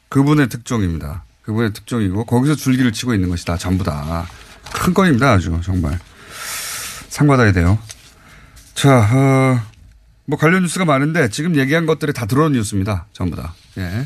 [0.09, 1.23] 그분의 특종입니다.
[1.43, 3.57] 그분의 특종이고 거기서 줄기를 치고 있는 것이 다.
[3.57, 4.27] 전부 다.
[4.73, 5.31] 큰 건입니다.
[5.31, 5.99] 아주 정말.
[7.09, 7.79] 상 받아야 돼요.
[8.73, 9.61] 자, 어,
[10.25, 13.07] 뭐 관련 뉴스가 많은데 지금 얘기한 것들이 다 들어온 뉴스입니다.
[13.13, 13.53] 전부 다.
[13.77, 14.05] 예.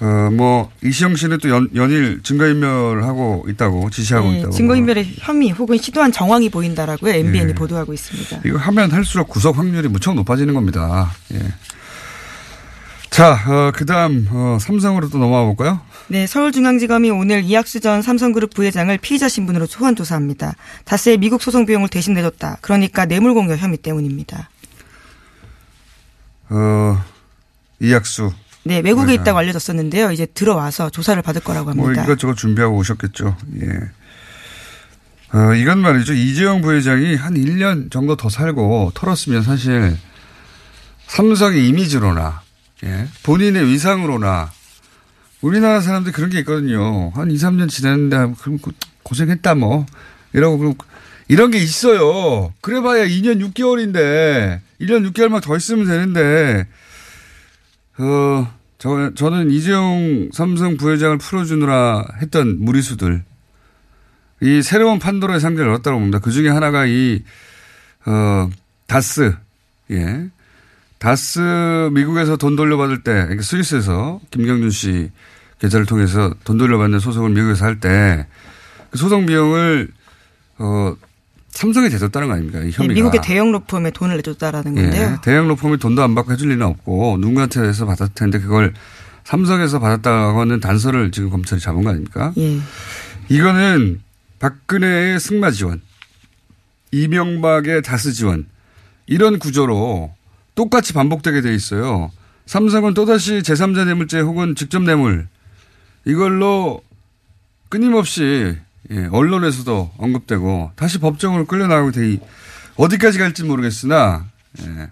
[0.00, 4.54] 어, 뭐 이시영 씨는 또 연, 연일 증거인멸하고 있다고 지시하고 네, 있다고.
[4.54, 7.14] 증거인멸의 혐의 혹은 시도한 정황이 보인다라고요.
[7.14, 7.54] MBN이 예.
[7.54, 8.40] 보도하고 있습니다.
[8.44, 11.10] 이거 하면 할수록 구속 확률이 무척 높아지는 겁니다.
[11.32, 11.40] 예.
[13.08, 15.80] 자, 어, 그 다음, 어, 삼성으로 또 넘어가 볼까요?
[16.08, 20.54] 네, 서울중앙지검이 오늘 이학수 전 삼성그룹 부회장을 피의자 신분으로 소환 조사합니다.
[20.84, 22.58] 다스의 미국 소송 비용을 대신 내줬다.
[22.60, 24.50] 그러니까 뇌물공여 혐의 때문입니다.
[26.50, 27.02] 어,
[27.80, 28.32] 이학수.
[28.66, 29.22] 네, 외국에 부회장.
[29.22, 30.10] 있다고 알려졌었는데요.
[30.12, 32.04] 이제 들어와서 조사를 받을 거라고 뭐 합니다.
[32.04, 33.36] 이것저것 준비하고 오셨겠죠.
[33.62, 33.68] 예.
[35.38, 36.12] 어, 이건 말이죠.
[36.14, 39.96] 이재용 부회장이 한 1년 정도 더 살고 털었으면 사실
[41.08, 42.42] 삼성의 이미지로나,
[42.84, 43.06] 예.
[43.22, 44.50] 본인의 위상으로나
[45.42, 47.10] 우리나라 사람들이 그런 게 있거든요.
[47.14, 49.86] 한 2, 3년 지났는데 그럼 고- 고생했다 뭐.
[50.32, 50.74] 이러고 그럼
[51.28, 52.52] 이런 게 있어요.
[52.60, 56.66] 그래 봐야 2년 6개월인데 1년 6개월만 더 있으면 되는데
[57.98, 63.24] 어, 저, 저는 이재용 삼성 부회장을 풀어주느라 했던 무리수들,
[64.42, 66.18] 이 새로운 판도라의 상자를 열었다고 봅니다.
[66.18, 67.22] 그 중에 하나가 이,
[68.04, 68.50] 어,
[68.86, 69.34] 다스,
[69.90, 70.28] 예.
[70.98, 75.10] 다스 미국에서 돈 돌려받을 때, 그러니까 스위스에서 김경준 씨
[75.58, 78.26] 계좌를 통해서 돈 돌려받는 소송을 미국에서 할 때,
[78.90, 79.88] 그 소송 비용을,
[80.58, 80.94] 어,
[81.56, 82.60] 삼성에 대줬다는 거 아닙니까?
[82.60, 82.94] 이 네, 혐의가.
[82.94, 85.12] 미국의 대형 로펌에 돈을 내줬다라는 건데요.
[85.14, 88.74] 예, 대형 로펌이 돈도 안 받고 해줄 리는 없고 누군가한테서 받았을 텐데 그걸
[89.24, 92.34] 삼성에서 받았다고는 단서를 지금 검찰이 잡은 거 아닙니까?
[92.36, 92.58] 예.
[93.30, 94.02] 이거는
[94.38, 95.80] 박근혜의 승마 지원,
[96.92, 98.46] 이명박의 다스 지원
[99.06, 100.14] 이런 구조로
[100.54, 102.12] 똑같이 반복되게 돼 있어요.
[102.44, 105.26] 삼성은 또다시 제3자 뇌물죄 혹은 직접 뇌물
[106.04, 106.82] 이걸로
[107.70, 108.56] 끊임없이
[108.90, 112.20] 예, 언론에서도 언급되고 다시 법정으로 끌려나가고 돼 있-
[112.76, 114.26] 어디까지 갈지 모르겠으나
[114.62, 114.88] 예,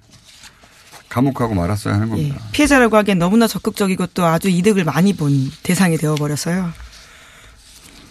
[1.09, 2.40] 감옥하고 말았어야 하는 예, 겁니다.
[2.52, 6.72] 피해자라고 하기엔 너무나 적극적이고 또 아주 이득을 많이 본 대상이 되어버려서요.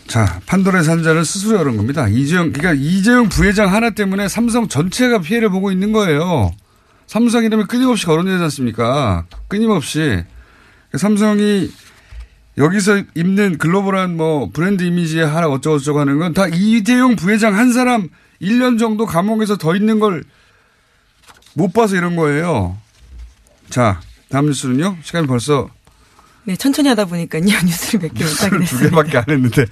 [0.07, 2.07] 자, 판도라의 산자를 스스로 열은 겁니다.
[2.07, 6.51] 이재용, 그러니까 이재용 부회장 하나 때문에 삼성 전체가 피해를 보고 있는 거예요.
[7.07, 9.25] 삼성 이름이 끊임없이 거론되지 않습니까?
[9.47, 10.23] 끊임없이.
[10.97, 11.71] 삼성이
[12.57, 18.09] 여기서 입는 글로벌한 뭐 브랜드 이미지에 하나 어쩌고저쩌고 하는 건 다 이재용 부회장 한 사람
[18.41, 20.23] 1년 정도 감옥에서 더 있는 걸
[21.55, 22.75] 못 봐서 이런 거예요.
[23.69, 24.97] 자, 다음 뉴스는요.
[25.03, 25.69] 시간이 벌써
[26.45, 27.43] 네, 천천히 하다 보니까요.
[27.45, 28.89] 뉴스를 몇 개 못하게 두 됐습니다.
[28.89, 29.65] 개밖에 안 했는데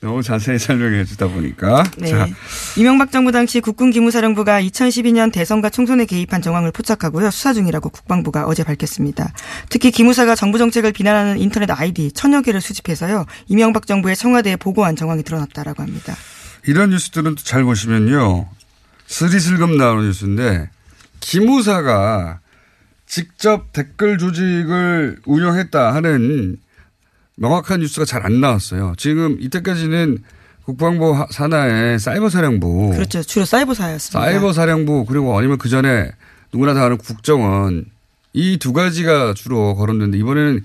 [0.00, 1.84] 너무 자세히 설명해 주다 보니까.
[1.98, 2.08] 네.
[2.08, 2.28] 자,
[2.76, 7.30] 이명박 정부 당시 국군기무사령부가 2012년 대선과 총선에 개입한 정황을 포착하고요.
[7.30, 9.32] 수사 중이라고 국방부가 어제 밝혔습니다.
[9.68, 13.26] 특히 기무사가 정부 정책을 비난하는 인터넷 아이디 천여 개를 수집해서요.
[13.48, 16.14] 이명박 정부의 청와대에 보고한 정황이 드러났다라고 합니다.
[16.66, 18.48] 이런 뉴스들은 또잘 보시면요.
[19.06, 20.68] 스리슬금 나오는 뉴스인데
[21.20, 22.40] 기무사가
[23.06, 26.58] 직접 댓글 조직을 운영했다 하는
[27.36, 28.94] 명확한 뉴스가 잘 안 나왔어요.
[28.96, 30.18] 지금 이때까지는
[30.64, 33.22] 국방부 하- 산하의 사이버 사령부, 그렇죠.
[33.22, 34.20] 주로 사이버 사였습니다.
[34.20, 36.10] 사이버 사령부 그리고 아니면 그 전에
[36.52, 37.84] 누구나 다 아는 국정원
[38.32, 40.64] 이 두 가지가 주로 거론되는데 이번에는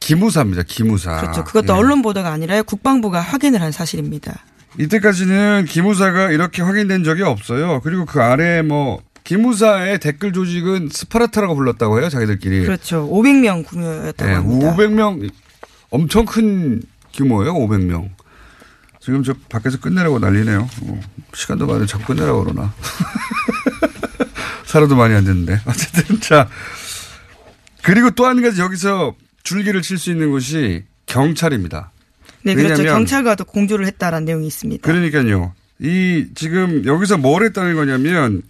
[0.00, 0.62] 기무사입니다.
[0.66, 1.20] 기무사.
[1.20, 1.44] 그렇죠.
[1.44, 1.78] 그것도 예.
[1.78, 4.42] 언론 보도가 아니라 국방부가 확인을 한 사실입니다.
[4.78, 7.80] 이때까지는 기무사가 이렇게 확인된 적이 없어요.
[7.82, 12.08] 그리고 그 아래 뭐 기무사의 댓글 조직은 스파르타라고 불렀다고 해요.
[12.08, 12.64] 자기들끼리.
[12.64, 13.08] 그렇죠.
[13.10, 14.76] 500명 구매였다고 네, 합니다.
[14.76, 15.30] 500명
[15.96, 16.82] 엄청 큰
[17.14, 17.54] 규모예요.
[17.54, 18.10] 500명.
[19.00, 20.68] 지금 저 밖에서 끝내라고 난리네요.
[20.82, 21.00] 어,
[21.32, 22.74] 시간도 많은데 자꾸 끝내라고 그러나.
[24.66, 25.60] 살아도 많이 안 됐는데.
[25.64, 26.48] 어쨌든 자.
[27.82, 31.92] 그리고 또 한 가지 여기서 줄기를 칠 수 있는 곳이 경찰입니다.
[32.42, 32.82] 네, 그렇죠.
[32.82, 34.82] 경찰과도 공조를 했다라는 내용이 있습니다.
[34.86, 35.54] 그러니까요.
[35.80, 38.42] 이 지금 여기서 뭘 했다는 거냐면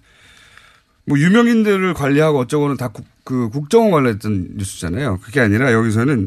[1.04, 5.20] 뭐 유명인들을 관리하고 어쩌고는 다 국, 그 국정원 관리했던 뉴스잖아요.
[5.22, 6.26] 그게 아니라 여기서는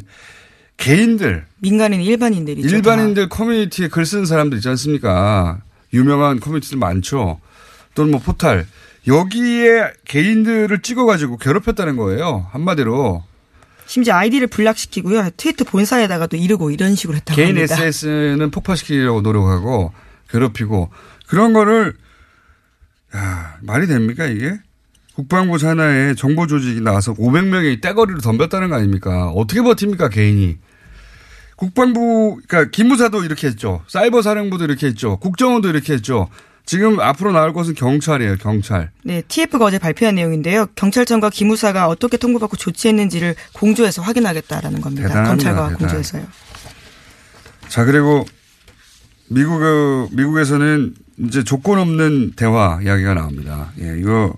[0.79, 2.67] 개인들 민간인 일반인들이죠.
[2.67, 5.59] 일반인들 커뮤니티에 글 쓰는 사람들 있지 않습니까?
[5.93, 7.39] 유명한 커뮤니티들 많죠.
[7.93, 8.65] 또는 뭐 포탈
[9.07, 12.47] 여기에 개인들을 찍어가지고 괴롭혔다는 거예요.
[12.51, 13.23] 한마디로
[13.85, 15.31] 심지어 아이디를 block시키고요.
[15.35, 17.75] 트위터 본사에다가도 이르고 이런 식으로 했다고 개인 합니다.
[17.75, 19.91] SNS는 폭파시키려고 노력하고
[20.29, 20.91] 괴롭히고
[21.27, 21.93] 그런 거를
[23.15, 24.59] 야, 말이 됩니까 이게?
[25.15, 29.29] 국방부 산하에 정보 조직이 나와서 500명이 떼거리로 덤볐다는 거 아닙니까?
[29.29, 30.57] 어떻게 버팁니까 개인이?
[31.59, 33.83] 국방부 그러니까 기무사도 이렇게 했죠.
[33.87, 35.17] 사이버 사령부도 이렇게 했죠.
[35.17, 36.29] 국정원도 이렇게 했죠.
[36.65, 38.37] 지금 앞으로 나올 것은 경찰이에요.
[38.37, 38.91] 경찰.
[39.03, 40.67] 네, TF가 어제 발표한 내용인데요.
[40.75, 45.09] 경찰청과 기무사가 어떻게 통보받고 조치했는지를 공조해서 확인하겠다라는 겁니다.
[45.09, 45.77] 대단합니다, 검찰과 대단.
[45.79, 46.27] 공조해서요.
[47.67, 48.25] 자, 그리고
[49.27, 49.59] 미국,
[50.13, 50.93] 미국에서는
[51.25, 53.73] 이제 조건 없는 대화 이야기가 나옵니다.
[53.81, 54.33] 예, 이거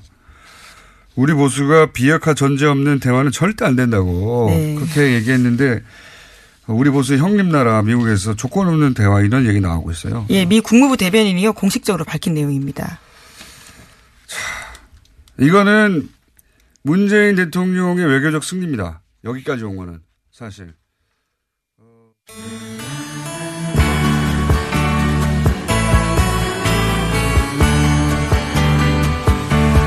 [1.15, 4.73] 우리 보수가 비핵화 전제 없는 대화는 절대 안 된다고 네.
[4.73, 5.83] 그렇게 얘기했는데
[6.67, 10.25] 우리 보수의 형님 나라 미국에서 조건 없는 대화 이런 얘기 나오고 있어요.
[10.29, 12.99] 예, 미 국무부 대변인이요 공식적으로 밝힌 내용입니다.
[15.39, 16.09] 이거는
[16.83, 19.01] 문재인 대통령의 외교적 승리입니다.
[19.23, 19.99] 여기까지 온 거는
[20.31, 20.73] 사실.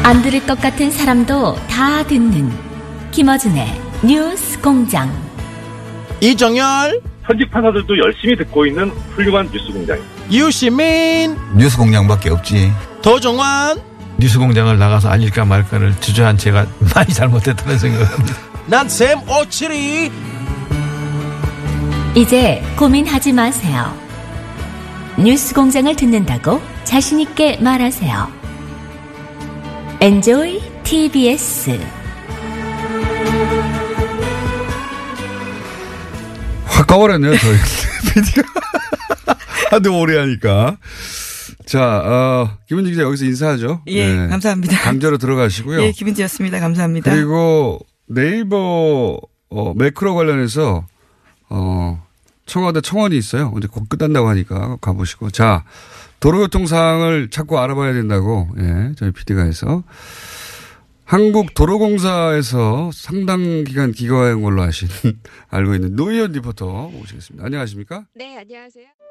[0.05, 2.51] 안 들을 것 같은 사람도 다 듣는
[3.11, 5.24] 김어준의 뉴스 공장.
[6.25, 10.15] 이정열 현직 판사들도 열심히 듣고 있는 훌륭한 뉴스 공장입니다.
[10.33, 12.73] 유시민 뉴스 공장밖에 없지.
[13.03, 13.79] 도정환
[14.17, 18.37] 뉴스 공장을 나가서 알릴까 말까를 주저한 제가 많이 잘못했다는 생각합니다.
[18.69, 20.11] 난샘 오칠이
[22.15, 23.95] 이제 고민하지 마세요.
[25.19, 28.29] 뉴스 공장을 듣는다고 자신있게 말하세요.
[30.01, 32.04] Enjoy TBS.
[36.85, 37.57] 확 까버렸네요, 저희.
[38.15, 38.49] PD가.
[39.71, 40.77] 하도 오래 하니까.
[41.67, 43.83] 자, 어, 김은지 기자 여기서 인사하죠.
[43.87, 44.29] 예, 네.
[44.29, 44.79] 감사합니다.
[44.83, 45.83] 강제로 들어가시고요.
[45.83, 46.61] 예, 김은지였습니다.
[46.61, 47.11] 감사합니다.
[47.11, 49.19] 그리고 네이버,
[49.51, 50.87] 어, 매크로 관련해서,
[51.49, 52.07] 어,
[52.47, 53.51] 청와대 청원이 있어요.
[53.51, 55.31] 근데 곧 끝난다고 하니까 가보시고.
[55.31, 55.65] 자,
[56.21, 59.83] 도로교통상을 자꾸 알아봐야 된다고, 예, 저희 PD가 해서.
[61.05, 64.89] 한국도로공사에서 상당 기간 기거한 걸로 아신,
[65.51, 67.45] 알고 있는 노희연 리포터 모시겠습니다.
[67.47, 68.07] 안녕하십니까?
[68.15, 68.87] 네, 안녕하세요.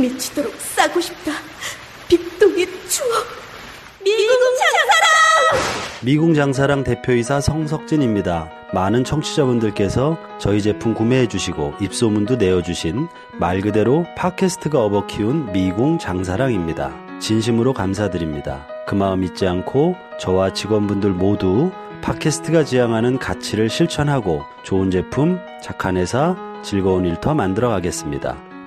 [0.00, 1.32] 미치도록 싸고 싶다.
[2.08, 3.26] 빅동의 추억.
[4.02, 5.00] 미궁 장사랑!
[6.02, 8.50] 미궁 장사랑 대표이사 성석진입니다.
[8.72, 13.08] 많은 청취자분들께서 저희 제품 구매해 주시고 입소문도 내어 주신
[13.38, 16.94] 말 그대로 팟캐스트가 업어 키운 미궁 장사랑입니다.
[17.20, 18.66] 진심으로 감사드립니다.
[18.86, 26.34] 그 마음 잊지 않고 저와 직원분들 모두 팟캐스트가 지향하는 가치를 실천하고 좋은 제품, 착한 회사,
[26.62, 28.49] 즐거운 일터 만들어 가겠습니다.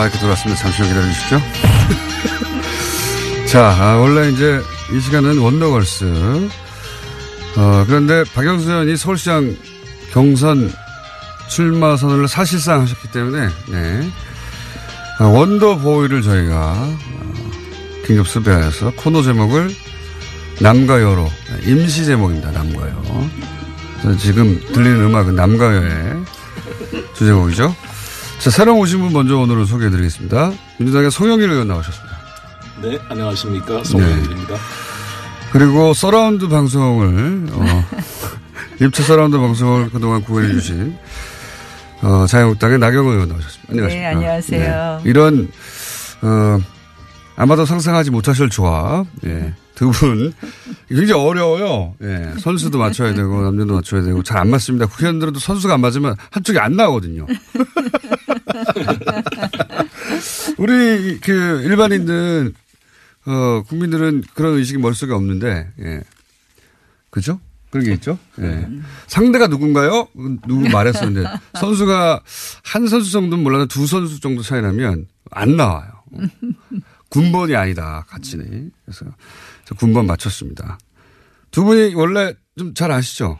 [0.00, 0.62] 마이크 들어왔습니다.
[0.62, 1.40] 잠시만 기다려주시죠.
[3.52, 4.58] 자, 아, 원래 이제
[4.94, 6.48] 이 시간은 원더걸스.
[7.56, 9.54] 어, 그런데 박영수 의원이 서울시장
[10.10, 10.72] 경선
[11.50, 14.10] 출마 선언을 사실상 하셨기 때문에, 네.
[15.18, 17.50] 아, 원더보이를 저희가 어,
[18.06, 19.68] 긴급 수배하여서 코너 제목을
[20.60, 21.30] 남가요로,
[21.66, 22.52] 임시 제목입니다.
[22.52, 23.30] 남가요.
[24.18, 26.24] 지금 들리는 음악은 남가요의
[27.12, 27.89] 주제곡이죠.
[28.40, 30.52] 자, 새로 오신 분 먼저 오늘은 소개해 드리겠습니다.
[30.78, 32.16] 민주당의 송영길 의원 나오셨습니다.
[32.82, 33.84] 네, 안녕하십니까.
[33.84, 34.54] 송영길입니다.
[34.54, 34.60] 네.
[35.52, 37.84] 그리고 서라운드 방송을, 어,
[38.80, 40.96] 입체 서라운드 방송을 그동안 구해 주신,
[42.00, 43.72] 어, 자유한국당의 나경원 의원 나오셨습니다.
[43.72, 44.08] 안녕하십니까.
[44.08, 45.00] 네, 안녕하세요.
[45.04, 45.10] 네.
[45.10, 45.48] 이런,
[46.22, 46.58] 어,
[47.36, 49.52] 아마도 상상하지 못하실 조합, 예.
[49.80, 50.34] 두 분,
[50.90, 51.94] 굉장히 어려워요.
[52.02, 52.34] 예.
[52.38, 54.84] 선수도 맞춰야 되고, 남녀도 맞춰야 되고, 잘 안 맞습니다.
[54.84, 57.26] 국회의원들도 선수가 안 맞으면 한쪽이 안 나오거든요.
[60.58, 62.52] 우리 그 일반인들
[63.26, 66.02] 어 국민들은 그런 의식이 머릿속에 없는데 예.
[67.08, 67.40] 그죠?
[67.70, 68.18] 그런 게 있죠.
[68.40, 68.68] 예.
[69.06, 70.08] 상대가 누군가요?
[70.46, 71.26] 누구 말했었는데
[71.58, 72.20] 선수가
[72.64, 75.90] 한 선수 정도는 몰라도 두 선수 정도 차이 나면 안 나와요.
[77.10, 79.04] 군번이 아니다 가치는 그래서
[79.78, 80.78] 군번 맞췄습니다.
[81.50, 83.38] 두 분이 원래 좀 잘 아시죠?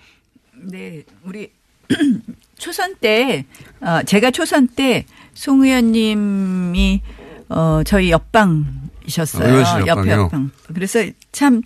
[0.55, 1.51] 네, 우리
[2.59, 3.45] 초선 때,
[3.81, 7.01] 어, 제가 초선 때 송 의원님이
[7.49, 9.65] 어, 저희 옆방 이셨어요.
[9.65, 10.51] 아, 옆에 옆방.
[10.73, 11.63] 그래서 참,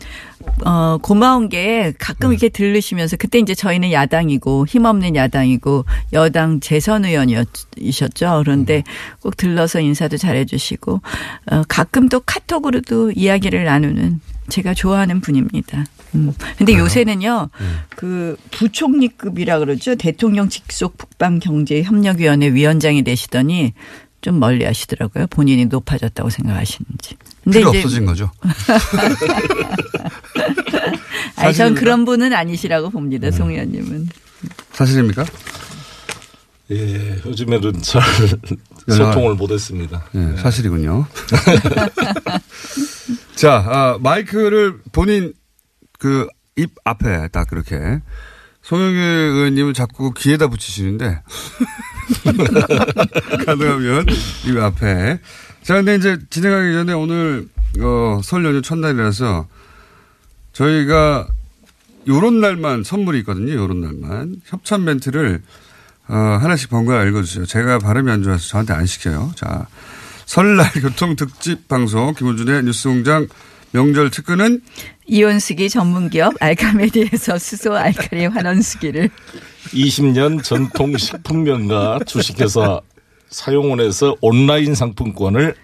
[0.64, 2.34] 어, 고마운 게 가끔 네.
[2.34, 8.42] 이렇게 들르시면서 그때 이제 저희는 야당이고 힘없는 야당이고 여당 재선 의원이셨죠.
[8.44, 8.82] 그런데 음.
[9.20, 11.00] 꼭 들러서 인사도 잘해 주시고,
[11.50, 15.84] 어, 가끔 또 카톡으로도 이야기를 나누는 제가 좋아하는 분입니다.
[16.14, 16.32] 음.
[16.56, 17.78] 근데 요새는요, 음.
[17.90, 19.96] 그 부총리급이라 그러죠.
[19.96, 23.72] 대통령 직속 북방 경제 협력위원회 위원장이 되시더니
[24.24, 25.26] 좀 멀리 하시더라고요.
[25.26, 27.16] 본인이 높아졌다고 생각하시는지.
[27.44, 28.30] 근데 필요 이제 없어진 거죠.
[31.36, 33.28] 아니, 전 그런 분은 아니시라고 봅니다.
[33.28, 33.32] 음.
[33.32, 34.08] 송 의원님은.
[34.72, 35.26] 사실입니까?
[36.70, 38.00] 예, 요즘에는 잘
[38.88, 40.06] 소통을 못했습니다.
[40.14, 40.36] 예, 네.
[40.38, 41.04] 사실이군요.
[43.36, 45.34] 자, 아, 마이크를 본인
[45.98, 48.00] 그 입 앞에 딱 그렇게
[48.64, 51.22] 송영길 의원님은 자꾸 귀에다 붙이시는데
[53.44, 54.06] 가능하면
[54.46, 55.20] 입 앞에
[55.62, 57.46] 자 근데 이제 진행하기 전에 오늘
[57.80, 59.46] 어, 설 연휴 첫날이라서
[60.54, 61.28] 저희가
[62.06, 63.52] 요런 날만 선물이 있거든요.
[63.52, 65.42] 요런 날만 협찬 멘트를
[66.08, 67.46] 어, 하나씩 번갈아 읽어주세요.
[67.46, 69.32] 제가 발음이 안 좋아서 저한테 안 시켜요.
[69.34, 69.66] 자
[70.24, 73.26] 설날 교통 특집 방송 김호준의 뉴스 공장
[73.74, 74.60] 명절 특근은?
[75.08, 79.10] 이온수기 전문기업 알카메디에서 수소 알칼리 환원수기를.
[79.72, 82.80] 20년 전통 식품명가 주식회사
[83.30, 85.56] 사용원에서 온라인 상품권을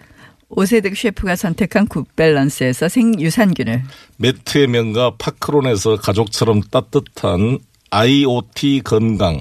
[0.49, 3.85] 오세득 셰프가 선택한 굿밸런스에서 생유산균을.
[4.17, 9.41] 매트의 명가 파크론에서 가족처럼 따뜻한 IoT 건강.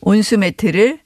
[0.00, 1.00] 온수 매트를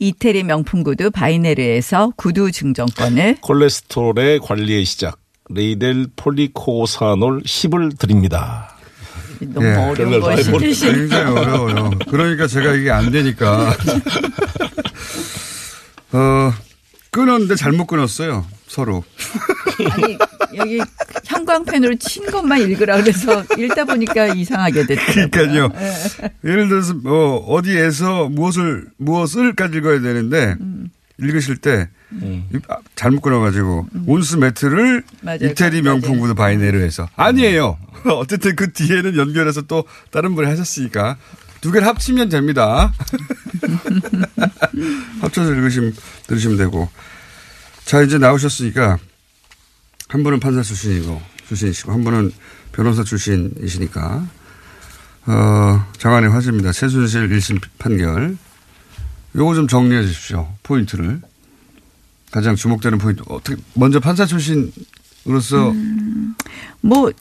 [0.00, 3.36] 이태리 명품 구두 바이네르에서 구두 증정권을.
[3.42, 8.76] 콜레스테롤의 관리의 시작 레이델 폴리코사놀 10을 드립니다.
[9.40, 10.86] 너무 어려운 거 시키시.
[10.92, 11.90] 굉장히 어려워요.
[12.10, 13.76] 그러니까 제가 이게 안 되니까.
[16.12, 16.52] 어,
[17.10, 18.46] 끊었는데 잘못 끊었어요.
[18.66, 19.04] 서로.
[19.90, 20.18] 아니
[20.56, 20.80] 여기
[21.24, 25.30] 형광펜으로 친 것만 읽으라 그래서 읽다 보니까 이상하게 됐더라고요.
[25.30, 25.70] 그러니까요.
[26.44, 30.56] 예를 들어서 뭐 어디에서 무엇을 무엇을까지 읽어야 되는데
[31.18, 31.88] 읽으실 때
[32.68, 35.38] 아, 잘못 끊어가지고 온스 매트를 맞아요.
[35.42, 37.78] 이태리 명품 구두 바이네르에서 아니에요.
[38.04, 41.16] 어쨌든 그 뒤에는 연결해서 또 다른 분이 하셨으니까
[41.60, 42.92] 두 개를 합치면 됩니다.
[45.22, 45.94] 합쳐서 읽으시면
[46.26, 46.88] 들으시면 되고
[47.84, 48.98] 자 이제 나오셨으니까
[50.08, 52.32] 한 분은 판사 출신이고 출신이시고 한 분은
[52.72, 54.26] 변호사 출신이시니까
[55.28, 56.72] 어, 장안의 화제입니다.
[56.72, 58.36] 최순실 1심 판결.
[59.36, 60.48] 요거 좀 정리해 주십시오.
[60.62, 61.20] 포인트를.
[62.30, 63.22] 가장 주목되는 포인트.
[63.28, 65.74] 어떻게, 먼저 판사 출신으로서.
[66.80, 67.12] 뭐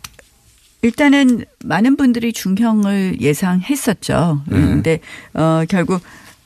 [0.82, 4.44] 일단은 많은 분들이 중형을 예상했었죠.
[4.48, 4.62] 네.
[4.62, 5.00] 그런데
[5.34, 6.02] 어 결국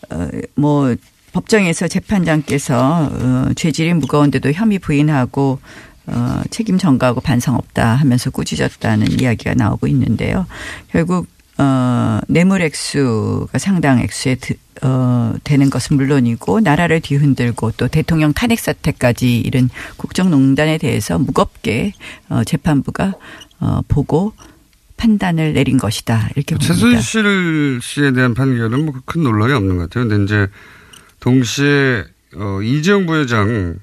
[0.10, 0.96] 어 뭐
[1.32, 5.60] 법정에서 재판장께서 어 죄질이 무거운데도 혐의 부인하고
[6.08, 10.48] 어 책임 전가하고 반성 없다 하면서 꾸짖었다는 이야기가 나오고 있는데요.
[10.92, 11.28] 결국
[11.60, 18.60] 어 뇌물 액수가 상당 액수에 드, 어 되는 것은 물론이고 나라를 뒤흔들고 또 대통령 탄핵
[18.60, 21.94] 사태까지 이른 국정농단에 대해서 무겁게
[22.30, 23.14] 어 재판부가
[23.60, 24.34] 어 보고
[24.98, 26.74] 판단을 내린 것이다 이렇게 봅니다.
[26.74, 30.08] 최순실 씨에 대한 판결은 뭐 큰 논란이 없는 것 같아요.
[30.08, 30.48] 근데 이제
[31.20, 32.04] 동시에
[32.36, 33.80] 어, 이재용 부회장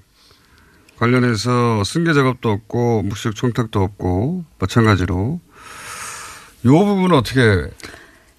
[0.98, 5.40] 관련해서 승계 작업도 없고 묵식 청탁도 없고 마찬가지로
[6.64, 7.40] 이 부분은 어떻게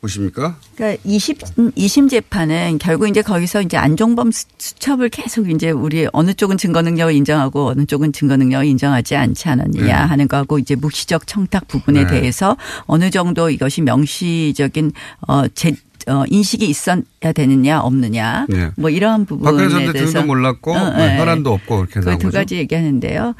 [0.01, 0.57] 보십니까?
[0.75, 1.39] 그러니까 20,
[1.75, 6.81] 2심 재판은 결국 이제 거기서 이제 안종범 수- 수첩을 계속 이제 우리 어느 쪽은 증거
[6.81, 9.91] 능력을 인정하고 어느 쪽은 증거 능력을 인정하지 않지 않았느냐 네.
[9.91, 12.07] 하는 거하고 이제 묵시적 청탁 부분에 네.
[12.07, 14.91] 대해서 어느 정도 이것이 명시적인
[15.27, 15.73] 어, 제,
[16.07, 17.01] 어, 인식이 있어야
[17.35, 18.69] 되느냐 없느냐 네.
[18.77, 21.19] 뭐 이러한 부분에 박근혜 전 대해서 대통령도 몰랐고 어, 네, 네.
[21.19, 22.29] 혈안도 없고 이렇게 그 나온 두.
[22.31, 23.33] 가지 얘기하는데요.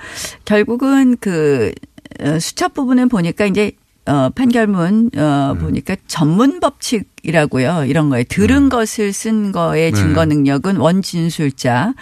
[0.46, 1.72] 결국은 그
[2.20, 3.72] 어, 수첩 부분은 보니까 이제
[4.08, 5.60] 어, 판결문 어, 네.
[5.60, 7.86] 보니까 전문 법칙이라고요.
[7.86, 9.98] 이런 거에 들은 것을 쓴 거의 네.
[9.98, 11.94] 증거 능력은 원진술자.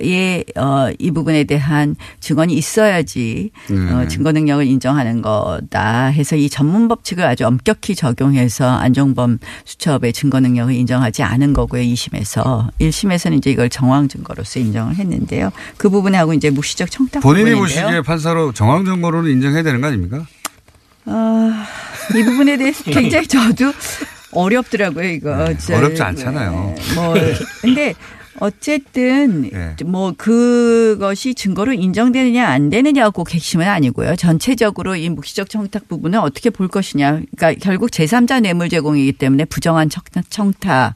[0.00, 3.92] 의, 어, 이 부분에 대한 증언이 있어야지, 네.
[3.92, 10.38] 어, 증거 능력을 인정하는 거다 해서 이 전문 법칙을 아주 엄격히 적용해서 안종범 수첩의 증거
[10.38, 11.82] 능력을 인정하지 않은 거고요.
[11.82, 12.68] 2심에서.
[12.80, 15.50] 1심에서는 이제 이걸 정황 증거로서 인정을 했는데요.
[15.76, 17.56] 그 부분하고 이제 무시적 청탁 본인이.
[17.56, 20.24] 보시기에 판사로 정황정보로는 인정해야 되는 거 아닙니까?
[21.08, 21.66] 아,
[22.16, 23.72] 이 부분에 대해서 굉장히 저도
[24.32, 25.54] 어렵더라고요, 이거.
[25.58, 26.74] 저- 네, 어렵지 않잖아요.
[26.94, 27.14] 뭐,
[27.62, 27.94] 근데
[28.40, 29.74] 어쨌든 네.
[29.84, 34.16] 뭐 그것이 증거로 인정되느냐 안 되느냐가 꼭 핵심은 아니고요.
[34.16, 37.20] 전체적으로 이 묵시적 청탁 부분은 어떻게 볼 것이냐.
[37.36, 40.92] 그러니까 결국 제3자 뇌물 제공이기 때문에 부정한 청탁, 청탁이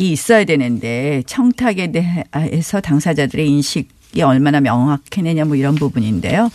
[0.00, 6.50] 있어야 되는데 청탁에 대해서 당사자들의 인식 이 얼마나 명확해내냐 뭐 이런 부분인데요.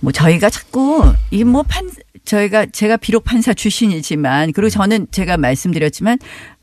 [0.00, 1.88] 뭐 저희가 자꾸 이 뭐 판
[2.24, 6.18] 저희가 제가 비록 판사 출신이지만 그리고 저는 제가 말씀드렸지만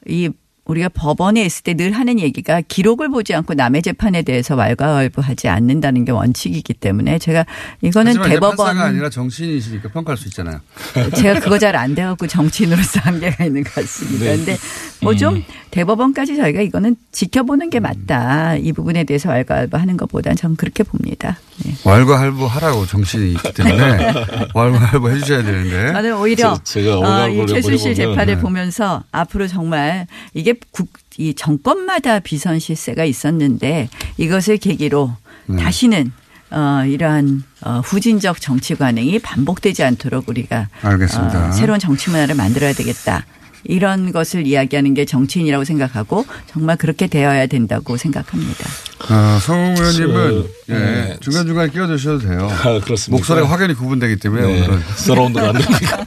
[0.08, 0.30] 이
[0.72, 6.04] 우리가 법원에 있을 때 늘 하는 얘기가 기록을 보지 않고 남의 재판에 대해서 왈가왈부하지 않는다는
[6.06, 7.46] 게 원칙이기 때문에 제가
[7.82, 10.60] 이거는 대법원 판사가 아니라 정치인이시니까 평가할 수 있잖아요.
[11.16, 14.26] 제가 그거 잘 안 돼갖고 정치인으로서 한계가 있는 것 같습니다.
[14.26, 14.36] 네.
[14.38, 14.58] 근데
[15.02, 15.44] 뭐좀 음.
[15.72, 18.58] 대법원까지 저희가 이거는 지켜보는 게 맞다.
[18.58, 21.40] 이 부분에 대해서 왈가왈부하는 것보다는 저는 그렇게 봅니다.
[21.64, 21.74] 네.
[21.86, 24.14] 왈가할부 하라고 정신이 있기 때문에
[24.54, 25.94] 왈가할부 해주셔야 되는데.
[25.94, 27.04] 저는 오히려 제- 제가 어, 이
[27.40, 28.42] 오갈고를 최순실 해보면, 재판을 네.
[28.42, 35.16] 보면서 앞으로 정말 이게 국, 이 정권마다 비선 실세가 있었는데 이것을 계기로
[35.48, 35.62] 네.
[35.62, 36.12] 다시는
[36.52, 41.50] 어, 이러한 어, 후진적 정치 관행이 반복되지 않도록 우리가 알겠습니다.
[41.50, 43.26] 어, 새로운 정치 문화를 만들어야 되겠다.
[43.64, 48.68] 이런 것을 이야기하는 게 정치인이라고 생각하고 정말 그렇게 되어야 된다고 생각합니다.
[49.08, 51.18] 아, 성 의원님은 저, 예, 네.
[51.22, 52.50] 중간중간 끼어드셔도 돼요.
[52.50, 53.18] 아, 그렇습니까?
[53.18, 54.62] 목소리가 확연히 구분되기 때문에 네.
[54.62, 54.80] 오늘은.
[54.96, 56.06] 서라운드가 안 됩니까?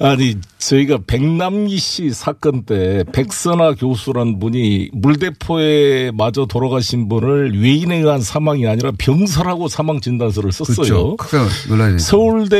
[0.00, 8.20] 아니 저희가 백남기 씨 사건 때 백선아 교수란 분이 물대포에 맞아 돌아가신 분을 외인에 의한
[8.20, 10.76] 사망이 아니라 병사라고 사망 진단서를 썼어요.
[10.76, 11.16] 그렇죠.
[11.16, 11.36] 크게
[11.68, 12.04] 논란이 됐죠.
[12.04, 12.56] 서울대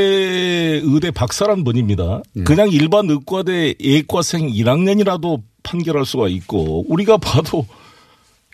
[0.82, 2.22] 의대 박사란 분입니다.
[2.36, 2.42] 예.
[2.42, 7.66] 그냥 일반 의과대 예과생 1학년이라도 판결할 수가 있고 우리가 봐도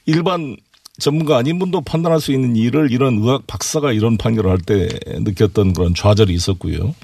[0.07, 0.57] 일반
[0.99, 5.73] 전문가 아닌 분도 판단할 수 있는 일을 이런 의학 박사가 이런 판결을 할 때 느꼈던
[5.73, 6.95] 그런 좌절이 있었고요.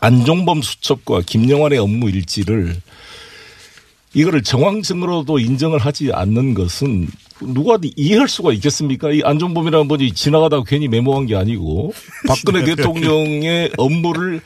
[0.00, 2.76] 안종범 수첩과 김영환의 업무 일지를
[4.14, 7.08] 이거를 정황증으로도 인정을 하지 않는 것은
[7.40, 9.10] 누가 이해할 수가 있겠습니까?
[9.12, 11.92] 이 안종범이라는 분이 지나가다가 괜히 메모한 게 아니고
[12.26, 14.40] 박근혜 대통령의 업무를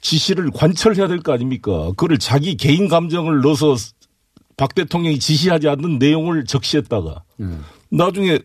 [0.00, 1.88] 지시를 관철해야 될 거 아닙니까?
[1.88, 3.76] 그거를 자기 개인 감정을 넣어서
[4.56, 7.22] 박 대통령이 지시하지 않는 내용을 적시했다가
[7.90, 8.38] 나중에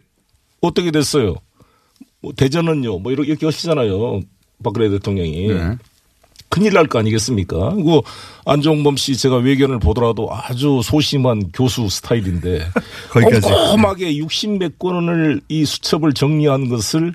[0.62, 1.36] 어떻게 됐어요?
[2.22, 4.22] 뭐 대전은요, 뭐 이렇게, 이렇게 하시잖아요.
[4.64, 5.48] 박근혜 대통령이.
[5.48, 5.78] 네.
[6.54, 7.72] 큰일 날 거 아니겠습니까?
[7.74, 8.04] 그리고
[8.46, 12.66] 안종범 씨 제가 외견을 보더라도 아주 소심한 교수 스타일인데
[13.12, 13.42] 거기까지.
[13.48, 17.14] 꼼꼼하게 60몇 건을 이 수첩을 정리한 것을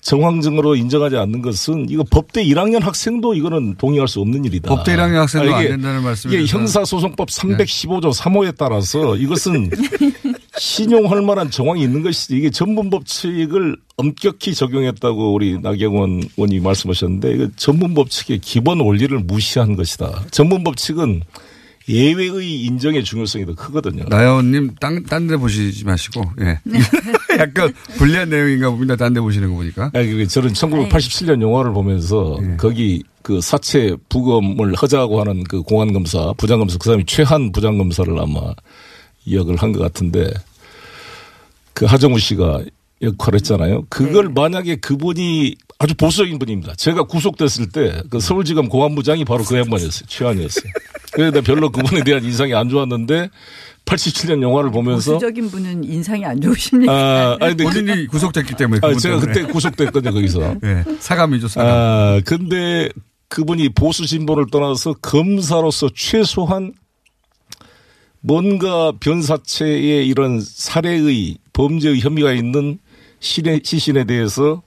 [0.00, 4.68] 정황증으로 인정하지 않는 것은 이거 법대 1학년 학생도 이거는 동의할 수 없는 일이다.
[4.68, 6.42] 법대 1학년 학생도 아, 안 이게- 된다는 말씀이라서.
[6.42, 9.70] 이게 형사소송법 315조 3호에 따라서 이것은
[10.58, 17.48] 신용할 만한 정황이 있는 것이지 이게 전문 법칙을 엄격히 적용했다고 우리 나경원 의원이 말씀하셨는데 이거
[17.56, 20.24] 전문 법칙의 기본 원리를 무시한 것이다.
[20.30, 21.22] 전문 법칙은
[21.88, 24.04] 예외의 인정의 중요성이 더 크거든요.
[24.08, 26.58] 나연님 딴데 보시지 마시고 예.
[27.38, 28.96] 약간 불리한 내용인가 봅니다.
[28.96, 29.90] 딴 데 보시는 거 보니까.
[29.92, 32.56] 아니, 저는 1987년 영화를 보면서 예.
[32.56, 38.54] 거기 그 사체 부검을 하자고 하는 그 공안검사, 부장검사, 그 사람이 최한 부장검사를 아마
[39.30, 40.32] 역을 한것 같은데
[41.72, 42.62] 그 하정우 씨가
[43.02, 43.84] 역할을 했잖아요.
[43.88, 46.74] 그걸 만약에 그분이 아주 보수적인 분입니다.
[46.76, 50.06] 제가 구속됐을 때 그 서울지검 공안부장이 바로 그 양반이었어요.
[50.06, 50.72] 최한이었어요.
[51.12, 53.28] 그래서 내가 별로 그분에 대한 인상이 안 좋았는데
[53.84, 56.92] 87년 영화를 보면서 보수적인 분은 인상이 안 좋으십니까?
[56.92, 58.80] 아, 아니, 근데 본인이 구속됐기 때문에.
[58.82, 59.32] 아, 제가 때문에.
[59.40, 60.56] 그때 구속됐거든요, 거기서.
[60.64, 60.84] 예.
[61.00, 61.70] 사감이죠, 사감.
[61.70, 62.88] 아, 근데
[63.28, 66.72] 그분이 보수 진보를 떠나서 검사로서 최소한
[68.26, 72.78] 뭔가 변사체의 이런 살해의 범죄의 혐의가 있는
[73.20, 74.62] 시내, 시신에 대해서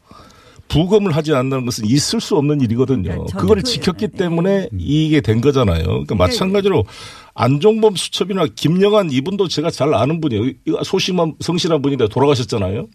[0.67, 3.25] 부검을 하지 않는 것은 있을 수 없는 일이거든요.
[3.25, 5.83] 그걸 지켰기 때문에 이게 된 거잖아요.
[5.83, 6.85] 그러니까 마찬가지로
[7.33, 10.51] 안종범 수첩이나 김영한 이분도 제가 잘 아는 분이에요.
[10.83, 12.87] 소심한 성실한 분인데 돌아가셨잖아요.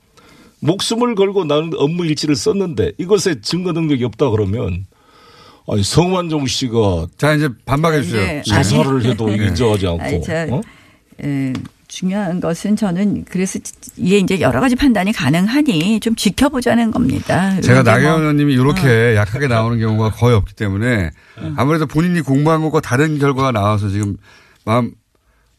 [0.61, 4.85] 목숨을 걸고 나는 업무 일지를 썼는데 이것에 증거 능력이 없다 그러면
[5.71, 8.21] 아니 성완종 씨가 자 이제 반박해 주세요.
[8.27, 9.09] 네, 자살을 아니.
[9.11, 10.61] 해도 인정하지 않고 아니, 저, 어?
[11.23, 11.53] 에,
[11.89, 13.59] 중요한 것은 저는 그래서
[13.97, 17.61] 이게 이제 여러 가지 판단이 가능하니 좀 지켜보자는 겁니다.
[17.61, 21.11] 제가 뭐- 나경원 의원님이 이렇게 약하게 나오는 경우가 거의 없기 때문에
[21.57, 24.17] 아무래도 본인이 공부한 것과 다른 결과가 나와서 지금
[24.65, 24.93] 마음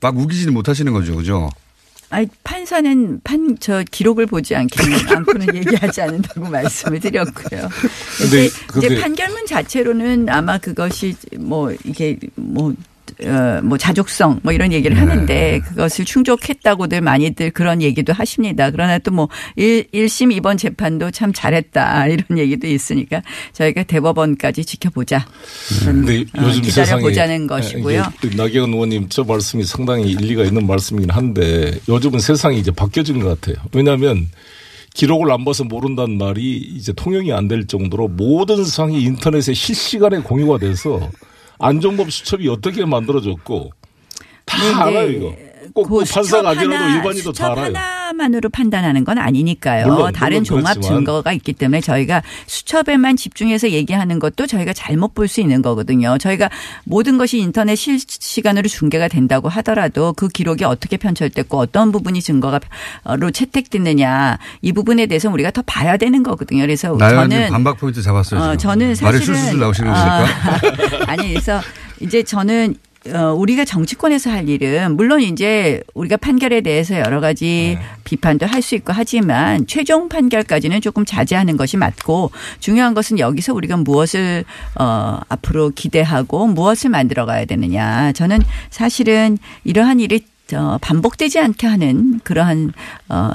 [0.02, 1.50] 막 우기지는 못하시는 거죠, 그죠?
[2.14, 7.70] 아니 판사는 판 저 기록을 보지 않기는 않고는 얘기하지 않는다고 말씀을 드렸고요.
[8.18, 12.74] 근데 이제, 판결문 자체로는 아마 그것이 뭐 이게 뭐 어,
[13.64, 18.70] 뭐 자족성 뭐 이런 얘기를 하는데 그것을 충족했다고들 많이들 그런 얘기도 하십니다.
[18.72, 23.22] 그러나 또 뭐 1, 1심 이번 재판도 참 잘했다 이런 얘기도 있으니까
[23.54, 25.26] 저희가 대법원까지 지켜보자.
[25.86, 28.04] 근데 어, 요즘 기다려보자는 것이고요.
[28.24, 33.40] 이제 나경원 의원님 저 말씀이 상당히 일리가 있는 말씀이긴 한데 요즘은 세상이 이제 바뀌어진 것
[33.40, 33.64] 같아요.
[33.74, 34.30] 왜냐하면
[34.96, 40.58] 기록을 안 봐서 모른다는 말이 이제 통용이 안 될 정도로 모든 사항이 인터넷에 실시간에 공유가
[40.58, 41.10] 돼서
[41.64, 43.72] 안종범 수첩이 어떻게 만들어졌고
[44.46, 44.76] 다 네, 네.
[44.76, 45.36] 알아요 이거.
[45.74, 47.72] 꼭, 꼭그 판사가 아니라도 일반인도 다 알아요.
[48.14, 49.88] 하나만으로 판단하는 건 아니니까요.
[49.88, 51.00] 물론, 다른 물론 종합 그렇지만.
[51.00, 56.18] 증거가 있기 때문에 저희가 수첩에만 집중해서 얘기하는 것도 저희가 잘못 볼 수 있는 거거든요.
[56.18, 56.50] 저희가
[56.84, 64.38] 모든 것이 인터넷 실시간으로 중계가 된다고 하더라도 그 기록이 어떻게 편철됐고 어떤 부분이 증거가로 채택됐느냐
[64.62, 66.62] 이 부분에 대해서 우리가 더 봐야 되는 거거든요.
[66.62, 68.40] 그래서 저는 반박 포인트 잡았어요.
[68.42, 68.58] 어.
[68.58, 71.06] 저는 말이 사실은 술술 나오시는 아, 겁니까?
[71.12, 71.62] 아니 그래서
[72.02, 72.76] 이제 저는
[73.12, 78.76] 어, 우리가 정치권에서 할 일은 물론 이제 우리가 판결에 대해서 여러 가지 비판도 할 수
[78.76, 84.46] 있고 하지만 최종 판결까지는 조금 자제하는 것이 맞고 중요한 것은 여기서 우리가 무엇을
[84.80, 88.14] 어, 앞으로 기대하고 무엇을 만들어 가야 되느냐.
[88.14, 88.40] 저는
[88.70, 90.26] 사실은 이러한 일이
[90.56, 92.74] 어, 반복되지 않게 하는 그러한
[93.10, 93.30] 어,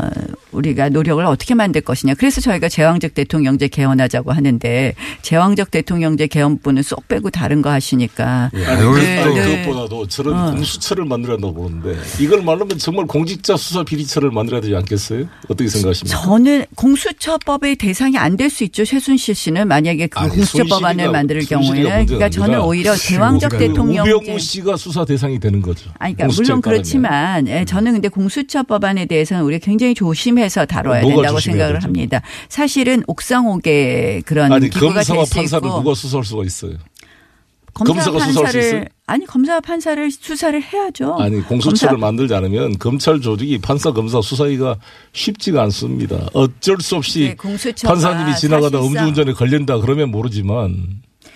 [0.52, 2.14] 우리가 노력을 어떻게 만들 것이냐.
[2.14, 8.50] 그래서 저희가 제왕적 대통령제 개헌하자고 하는데 제왕적 대통령제 개헌분은 쏙 빼고 다른 거 하시니까.
[8.54, 8.62] 아니,
[9.00, 9.62] 네, 그- 네.
[9.64, 10.50] 그것보다도 저는 어.
[10.52, 15.26] 공수처를 만들어야 한다고 보는데 이걸 말하면 정말 공직자 수사 비리처를 만들어야 되지 않겠어요?
[15.48, 16.20] 어떻게 생각하십니까?
[16.22, 18.84] 저는 공수처법의 대상이 안 될 수 있죠.
[18.84, 24.38] 최순실 씨는 만약에 그 아니, 공수처법안을 만들 경우에는 그러니까 저는 오히려 제왕적 그 대통령제 우병우
[24.38, 25.90] 씨가 수사 대상이 되는 거죠.
[25.98, 26.82] 아니, 그러니까 물론 따르면.
[26.82, 31.84] 그 렇지만 예, 저는 근데 공수처 법안에 대해서는 우리가 굉장히 조심해서 다뤄야 된다고 생각을 되죠?
[31.86, 32.22] 합니다.
[32.48, 36.72] 사실은 옥상옥의 그런 아니 기구가 검사와 판사를 누가 수사할 수가 있어요?
[37.74, 38.84] 검사 검사가 수사할 수 있어요?
[39.06, 41.16] 아니 검사 판사를 수사를 해야죠.
[41.18, 44.76] 아니 공수처를 검사- 만들지 않으면 검찰 조직이 판사 검사 수사하기가
[45.12, 46.28] 쉽지가 않습니다.
[46.32, 50.86] 어쩔 수 없이 네, 판사님이 지나가다 사실상- 음주운전에 걸린다 그러면 모르지만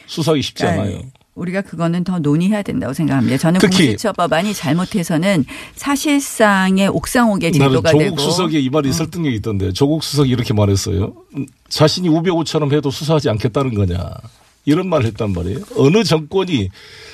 [0.07, 1.01] 수사하기 쉽지 않아요.
[1.35, 3.39] 우리가 그거는 더 논의해야 된다고 생각합니다.
[3.39, 5.45] 저는 특히- 공수처 법안이 잘못해서는
[5.77, 11.15] 사실상의 옥상옥의 제도가 조국 되고 수석의 이 말이 설득력이 있던데 조국 수석이 이렇게 말했어요.
[11.37, 14.11] 음, 자신이 우병우처럼 해도 수사하지 않겠다는 거냐
[14.65, 15.59] 이런 말을 했단 말이에요.
[15.77, 16.71] 어느 정권이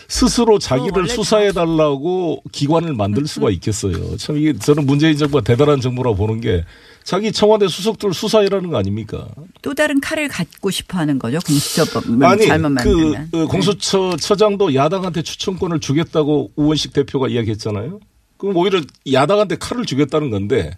[0.08, 4.16] 스스로 자기를 수사해 달라고 기관을 만들 수가 있겠어요.
[4.16, 6.64] 참 이게 저는 문재인 정부가 대단한 정부라고 보는 게
[7.04, 9.26] 자기 청와대 수석들 수사해라는 거 아닙니까?
[9.62, 11.38] 또 다른 칼을 갖고 싶어 하는 거죠.
[11.46, 13.28] 공수처법을 아니 잘못 만들면.
[13.30, 18.00] 그 어, 공수처 처장도 야당한테 추천권을 주겠다고 우원식 대표가 이야기했잖아요.
[18.36, 20.76] 그럼 오히려 야당한테 칼을 주겠다는 건데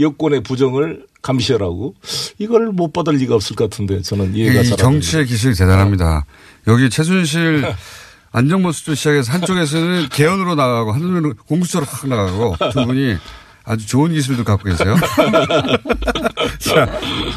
[0.00, 1.94] 여권의 부정을 감시하라고
[2.38, 6.24] 이걸 못 받을 리가 없을 것 같은데 저는 이해가 이잘안 정치의 기술이 대단합니다.
[6.68, 7.64] 여기 최순실
[8.32, 13.16] 안정범 수도 시작해서 한쪽에서는 개헌으로 나가고 한쪽으로 공수처로 확 나가고 두 분이
[13.64, 14.94] 아주 좋은 기술도 갖고 계세요.
[16.60, 16.82] 자,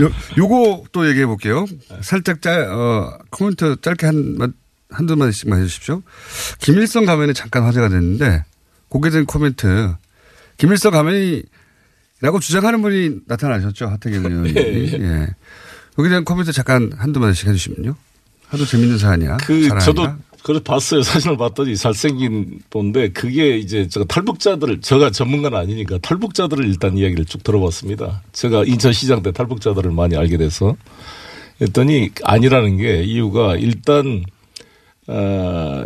[0.01, 1.65] 요, 요거 또 얘기해 볼게요.
[2.01, 4.47] 살짝 짤, 어, 코멘트 짧게 한, 마-
[4.91, 6.01] 한두 마디씩만 해 주십시오.
[6.59, 8.43] 김일성 가면이 잠깐 화제가 됐는데,
[8.89, 9.93] 공개된 코멘트.
[10.57, 11.43] 김일성 가면이
[12.21, 13.87] 라고 주장하는 분이 나타나셨죠.
[13.87, 14.53] 하태경 의원이.
[14.55, 14.93] 예, 예.
[14.93, 15.27] 예.
[15.97, 17.95] 여기에 대한 코멘트 잠깐 한두 마디씩 해 주시면요.
[18.47, 19.37] 하도 재밌는 사안이야.
[19.37, 19.79] 그 사랑이야.
[19.79, 20.07] 저도
[20.43, 21.01] 그래서 봤어요.
[21.03, 27.43] 사진을 봤더니 잘생긴 분데 그게 이제 제가 탈북자들을 제가 전문가는 아니니까 탈북자들을 일단 이야기를 쭉
[27.43, 28.23] 들어봤습니다.
[28.31, 30.75] 제가 인천시장 때 탈북자들을 많이 알게 돼서
[31.61, 34.23] 했더니 아니라는 게 이유가 일단
[35.07, 35.85] 어,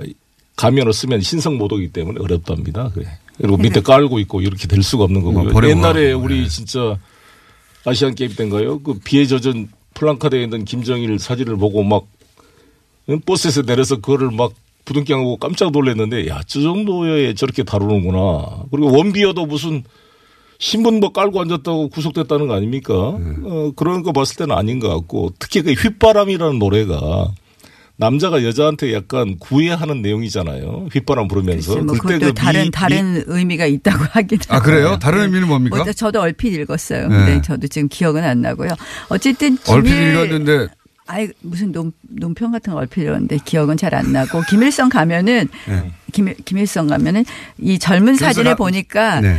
[0.56, 2.92] 가면을 쓰면 신성 모독이기 때문에 어렵답니다.
[2.94, 3.08] 그래.
[3.38, 5.52] 그리고 밑에 깔고 있고 이렇게 될 수가 없는 거고요.
[5.52, 6.98] 뭐 옛날에 우리 진짜
[7.86, 8.80] 아시안 게임 때인가요?
[8.80, 12.06] 그 비에 젖은 플랑카드에 있는 김정일 사진을 보고 막
[13.26, 14.54] 버스에서 내려서 그거를 막
[14.86, 18.64] 부둥켜하고 깜짝 놀랐는데 야, 저 정도에 저렇게 다루는구나.
[18.72, 19.84] 그리고 원비어도 무슨
[20.60, 22.94] 신문뭐 깔고 앉았다고 구속됐다는 거 아닙니까?
[22.94, 27.32] 어, 그런 거 봤을 때는 아닌 것 같고 특히 그 휘바람이라는 노래가
[27.96, 30.90] 남자가 여자한테 약간 구애하는 내용이잖아요.
[30.92, 31.76] 휘바람 부르면서.
[31.78, 34.98] 뭐 그때 그것도 그 다른 미- 다른 의미가 있다고 하긴 아, 그래요?
[35.00, 35.84] 다른 의미는 뭡니까?
[35.84, 37.08] 뭐 저도 얼핏 읽었어요.
[37.08, 37.16] 네.
[37.16, 38.70] 근데 저도 지금 기억은 안 나고요.
[39.10, 40.68] 어쨌든 얼핏 읽었는데
[41.06, 45.92] 아이 무슨 논, 논평 같은 거 얼핏 읽었는데 기억은 잘 안 나고 김일성 가면은 네.
[46.12, 47.24] 김, 김일성 가면은
[47.60, 49.38] 이 젊은 사진을 나- 보니까 네.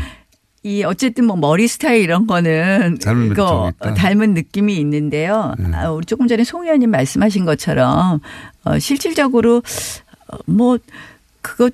[0.64, 3.92] 이 어쨌든 뭐 머리 스타일 이런 거는 닮은 이거 있다.
[3.92, 5.54] 닮은 느낌이 있는데요.
[5.74, 8.20] 아, 우리 조금 전에 송 의원님 말씀하신 것처럼
[8.64, 9.62] 어, 실질적으로
[10.28, 10.78] 어, 뭐
[11.42, 11.68] 그거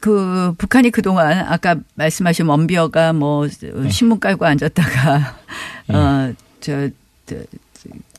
[0.00, 3.48] 그 북한이 그동안 아까 말씀하신 원비어가 뭐
[3.88, 5.38] 신문 깔고 앉았다가
[5.88, 6.90] 어저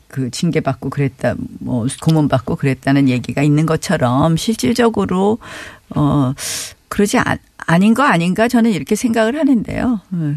[0.08, 5.38] 그 징계 받고 그랬다 뭐 고문 받고 그랬다는 얘기가 있는 것처럼 실질적으로
[5.94, 6.34] 어
[6.88, 10.00] 그러지 않, 아닌 거 아닌가 저는 이렇게 생각을 하는데요.
[10.10, 10.36] 네.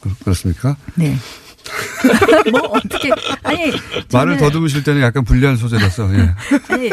[0.00, 0.76] 그- 그렇습니까?
[0.94, 1.16] 네.
[2.50, 3.10] 뭐 어떻게
[3.44, 3.72] 아니
[4.12, 6.12] 말을 더듬으실 때는 약간 불리한 소재라서.
[6.14, 6.30] 예.
[6.74, 6.90] 아니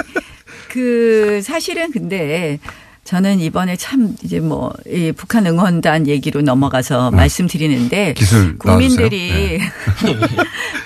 [0.69, 2.59] 그 사실은 근데
[3.03, 10.19] 저는 이번에 참 이제 뭐 이 북한 응원단 얘기로 넘어가서 말씀드리는데 기술 국민들이 나와주세요.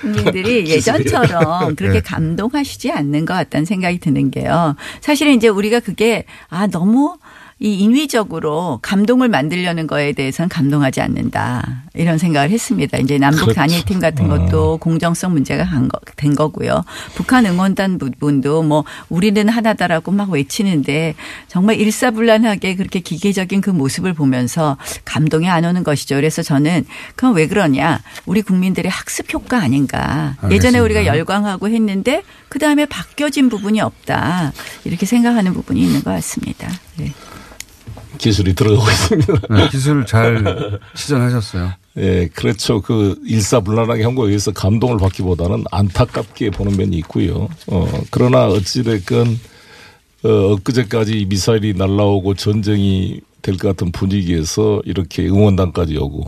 [0.00, 0.70] 국민들이?
[0.70, 2.00] 예전처럼 그렇게 네.
[2.00, 4.74] 감동하시지 않는 것 같다는 생각이 드는 게요.
[5.02, 7.16] 사실은 이제 우리가 그게 아 너무
[7.60, 11.84] 이 인위적으로 감동을 만들려는 거에 대해서는 감동하지 않는다.
[11.94, 12.98] 이런 생각을 했습니다.
[12.98, 13.54] 이제 남북 그렇죠.
[13.54, 15.64] 단일팀 같은 것도 공정성 문제가
[16.16, 16.84] 된 거고요.
[17.14, 21.14] 북한 응원단 부분도 뭐 우리는 하나다라고 막 외치는데
[21.46, 26.16] 정말 일사불란하게 그렇게 기계적인 그 모습을 보면서 감동이 안 오는 것이죠.
[26.16, 26.84] 그래서 저는
[27.14, 28.02] 그건 왜 그러냐.
[28.26, 30.36] 우리 국민들의 학습 효과 아닌가.
[30.50, 30.82] 예전에 알겠습니다.
[30.82, 34.52] 우리가 열광하고 했는데 그 다음에 바뀌어진 부분이 없다.
[34.84, 36.68] 이렇게 생각하는 부분이 있는 것 같습니다.
[36.96, 37.12] 네.
[38.24, 39.32] 기술이 들어가고 있습니다.
[39.50, 41.72] 네, 기술 잘 시전하셨어요.
[41.98, 42.80] 예, 그렇죠.
[42.80, 47.48] 그 일사불란하게 한 거에 의해서 감동을 받기보다는 안타깝게 보는 면이 있고요.
[47.66, 49.38] 어, 그러나 어찌됐건,
[50.24, 56.24] 어, 엊그제까지 미사일이 날라오고 전쟁이 될 것 같은 분위기에서 이렇게 응원단까지 오고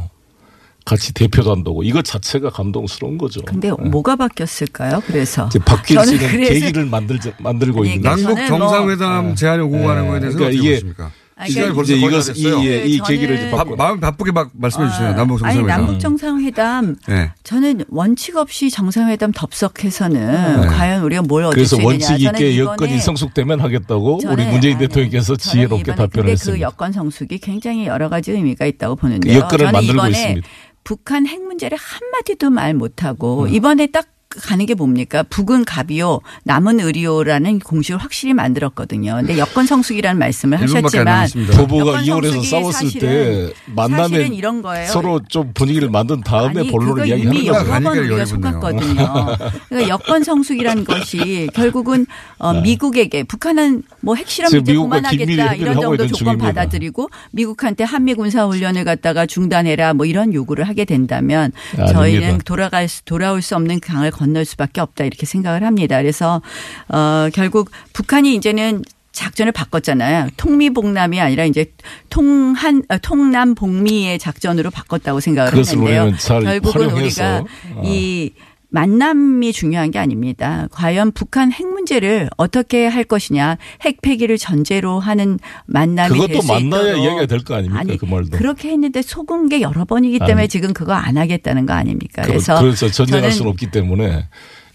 [0.84, 3.40] 같이 대표단도 오고 이것 자체가 감동스러운 거죠.
[3.42, 5.00] 근데 뭐가 바뀌었을까요?
[5.06, 8.36] 그래서 이제 바뀔 수 있는 계기를 만들자, 만들고 있는 그러니까 거죠.
[8.46, 11.10] 저는 뭐- 정상회담 제안을 오고 가는 거에 대해서 그러니까 어떻게 이게 보십니까?
[11.38, 12.58] 아니, 시간이 그러니까 벌써 이제 거의 다 이것을- 됐어요.
[12.62, 13.76] 이, 예, 이 계기를 이제 바- 바꿔.
[13.76, 15.12] 마음 바쁘게 막 말씀해 주세요.
[15.14, 15.66] 남북 아니 정상회담.
[15.68, 17.30] 남북 정상회담 네.
[17.42, 20.66] 저는 원칙 없이 정상회담 덥석해서는 네.
[20.66, 21.88] 과연 우리가 뭘 얻을 그래서 수 있느냐.
[21.92, 24.86] 원칙 저는 있게 여건이 성숙되면 하겠다고 우리 문재인 아, 네.
[24.88, 26.60] 대통령께서 지혜롭게 답변을 그 했습니다.
[26.66, 29.32] 여건 성숙이 굉장히 여러 가지 의미가 있다고 보는데요.
[29.34, 30.48] 그 여건을 저는 만들고 이번에 있습니다.
[30.84, 33.48] 북한 핵 문제를 한 마디도 말 못하고 음.
[33.52, 34.06] 이번에 딱
[34.42, 35.22] 가는 게 뭡니까?
[35.22, 39.14] 북은 갑이요, 남은 의리요라는 공식을 확실히 만들었거든요.
[39.16, 44.62] 근데 여권 성숙이라는 말씀을 하셨지만 부부가 여권 이혼해서 성숙이 싸웠을 사실은- 때 만나면 사실은 이런
[44.62, 44.86] 거예요.
[44.88, 47.52] 서로 좀 분위기를 만든 다음에 아니, 본론을 이야기하는 거예요.
[47.54, 49.26] 여러 번 우리가 속았거든요.
[49.68, 52.06] 그러니까 여권 성숙이라는 것이 결국은
[52.38, 54.58] 어, 미국에게 북한은 뭐 핵실험 네.
[54.58, 56.38] 이제 그만하겠다 이런 정도 조건.
[56.38, 61.92] 받아들이고 미국한테 한미 군사 훈련을 갖다가 중단해라 뭐 이런 요구를 하게 된다면 아닙니다.
[61.98, 65.98] 저희는 돌아갈 수, 돌아올 수 없는 강을 건널 수밖에 없다 이렇게 생각을 합니다.
[65.98, 66.42] 그래서
[66.88, 70.28] 어 결국 북한이 이제는 작전을 바꿨잖아요.
[70.36, 71.72] 통미복남이 아니라 이제
[72.10, 76.12] 통한 어, 통남 복미의 작전으로 바꿨다고 생각을 하는데요.
[76.42, 77.82] 결국은 우리가 어.
[77.82, 78.32] 이
[78.80, 80.68] 만남이 중요한 게 아닙니다.
[80.70, 86.52] 과연 북한 핵 문제를 어떻게 할 것이냐, 핵 폐기를 전제로 하는 만남이 될 그것도 수
[86.52, 87.80] 만나야 있도록 이야기가 될 거 아닙니까?
[87.80, 88.36] 아니, 그 말도.
[88.36, 90.48] 그렇게 했는데 속은 게 여러 번이기 때문에 아니.
[90.48, 92.20] 지금 그거 안 하겠다는 거 아닙니까?
[92.22, 94.28] 그- 그래서 그래서 전쟁할 수는 없기 때문에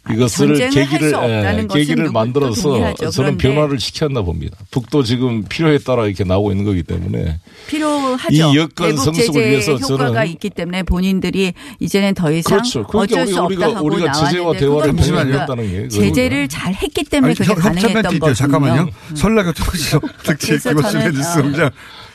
[0.10, 2.94] 이것을 전쟁을 할수 계기를 예, 계기를 만들어서.
[3.12, 4.58] 저는 그런데 변화를 시켰나 봅니다.
[4.72, 8.28] 북도 지금 필요에 따라 이렇게 나오고 있는 거기 때문에 필요하죠.
[8.32, 12.84] 이 여건 대북 성숙을 제재 위해서 효과가 있기 때문에 본인들이 이제는 더 이상 그렇죠.
[12.88, 15.24] 그러니까 어쩔 수 우리가- 없다 하고 우리가 제재와 대화를 그건 잠시만요.
[15.30, 18.04] 우리가 했다는 게 제재를 잘 했기 때문에 아니, 그게 협- 가능했던.
[18.04, 18.34] 거거든요.
[18.34, 18.82] 잠깐만요.
[19.12, 19.16] 음.
[19.16, 21.42] 설날교통시정 특집 그래서 김호준의 저는, 뉴스 어.
[21.44, 21.70] 공장.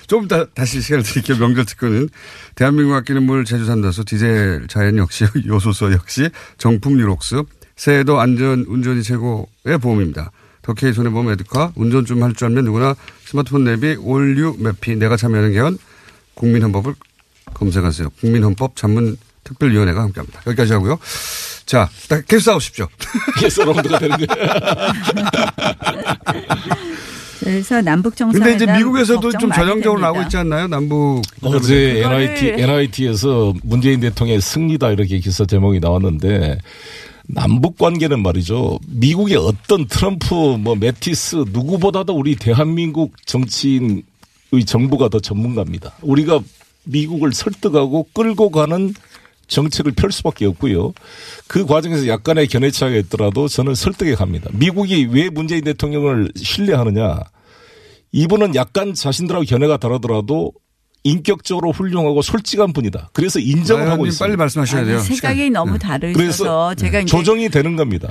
[0.09, 1.37] 좀 이따 다시 시간을 드릴게요.
[1.39, 2.09] 명절 특근은.
[2.55, 6.28] 대한민국 아끼는 물 제주 삼다수 디젤 자연 역시 요소수 역시
[6.59, 7.43] 정품 유록스
[7.77, 10.31] 새해도 안전 운전이 최고의 보험입니다.
[10.62, 15.16] 더케이 손해보험 에듀카 운전 좀 할 줄 알면 누구나 스마트폰 내비 올 뉴 맵피 내가
[15.16, 15.79] 참여하는 개헌
[16.35, 16.95] 국민헌법을
[17.55, 18.11] 검색하세요.
[18.20, 20.41] 국민헌법 전문 특별위원회가 함께합니다.
[20.47, 20.99] 여기까지 하고요.
[21.66, 22.89] 자, 딱 계속 싸우십시오.
[23.39, 24.27] 계속 라운드가 되는 거예요.
[27.41, 30.66] 그래서 남북 정상 근데 이제 미국에서도 좀 전향적으로 나오고 있지 않나요?
[30.66, 31.22] 남북.
[31.43, 36.59] 어제 NIT, NIT에서 문재인 대통령의 승리다 이렇게 기사 제목이 나왔는데
[37.29, 38.79] 남북 관계는 말이죠.
[38.89, 44.05] 미국의 어떤 트럼프, 뭐 매티스 누구보다도 우리 대한민국 정치인의
[44.66, 45.95] 정부가 더 전문가입니다.
[46.03, 46.41] 우리가
[46.85, 48.95] 미국을 설득하고 끌고 가는
[49.49, 50.93] 정책을 펼 수밖에 없고요.
[51.47, 54.51] 그 과정에서 약간의 견해 차이가 있더라도 저는 설득에 갑니다.
[54.53, 57.20] 미국이 왜 문재인 대통령을 신뢰하느냐?
[58.12, 60.53] 이분은 약간 자신들하고 견해가 다르더라도
[61.07, 63.11] 인격적으로 훌륭하고 솔직한 분이다.
[63.12, 64.24] 그래서 인정을 하고 나연님 있습니다.
[64.26, 64.98] 빨리 말씀하셔야 돼요.
[64.98, 68.09] 생각이 너무 다르셔서 그래서 제가 조정이 되는 겁니다.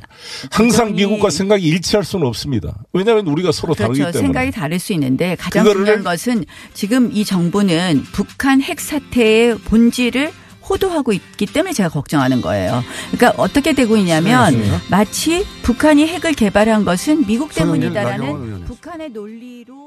[0.51, 2.77] 항상 조정이- 미국과 생각이 일치할 수는 없습니다.
[2.93, 4.13] 왜냐하면 우리가 서로 다르기 그렇죠.
[4.19, 4.27] 때문에.
[4.27, 10.31] 생각이 다를 수 있는데 가장 그거를- 중요한 것은 지금 이 정부는 북한 핵 사태의 본질을
[10.67, 12.83] 호도하고 있기 때문에 제가 걱정하는 거예요.
[13.11, 14.81] 그러니까 어떻게 되고 있냐면 수고하셨습니다.
[14.89, 18.63] 마치 북한이 핵을 개발한 것은 미국 때문이다라는.
[18.65, 19.84] 북한의 논리로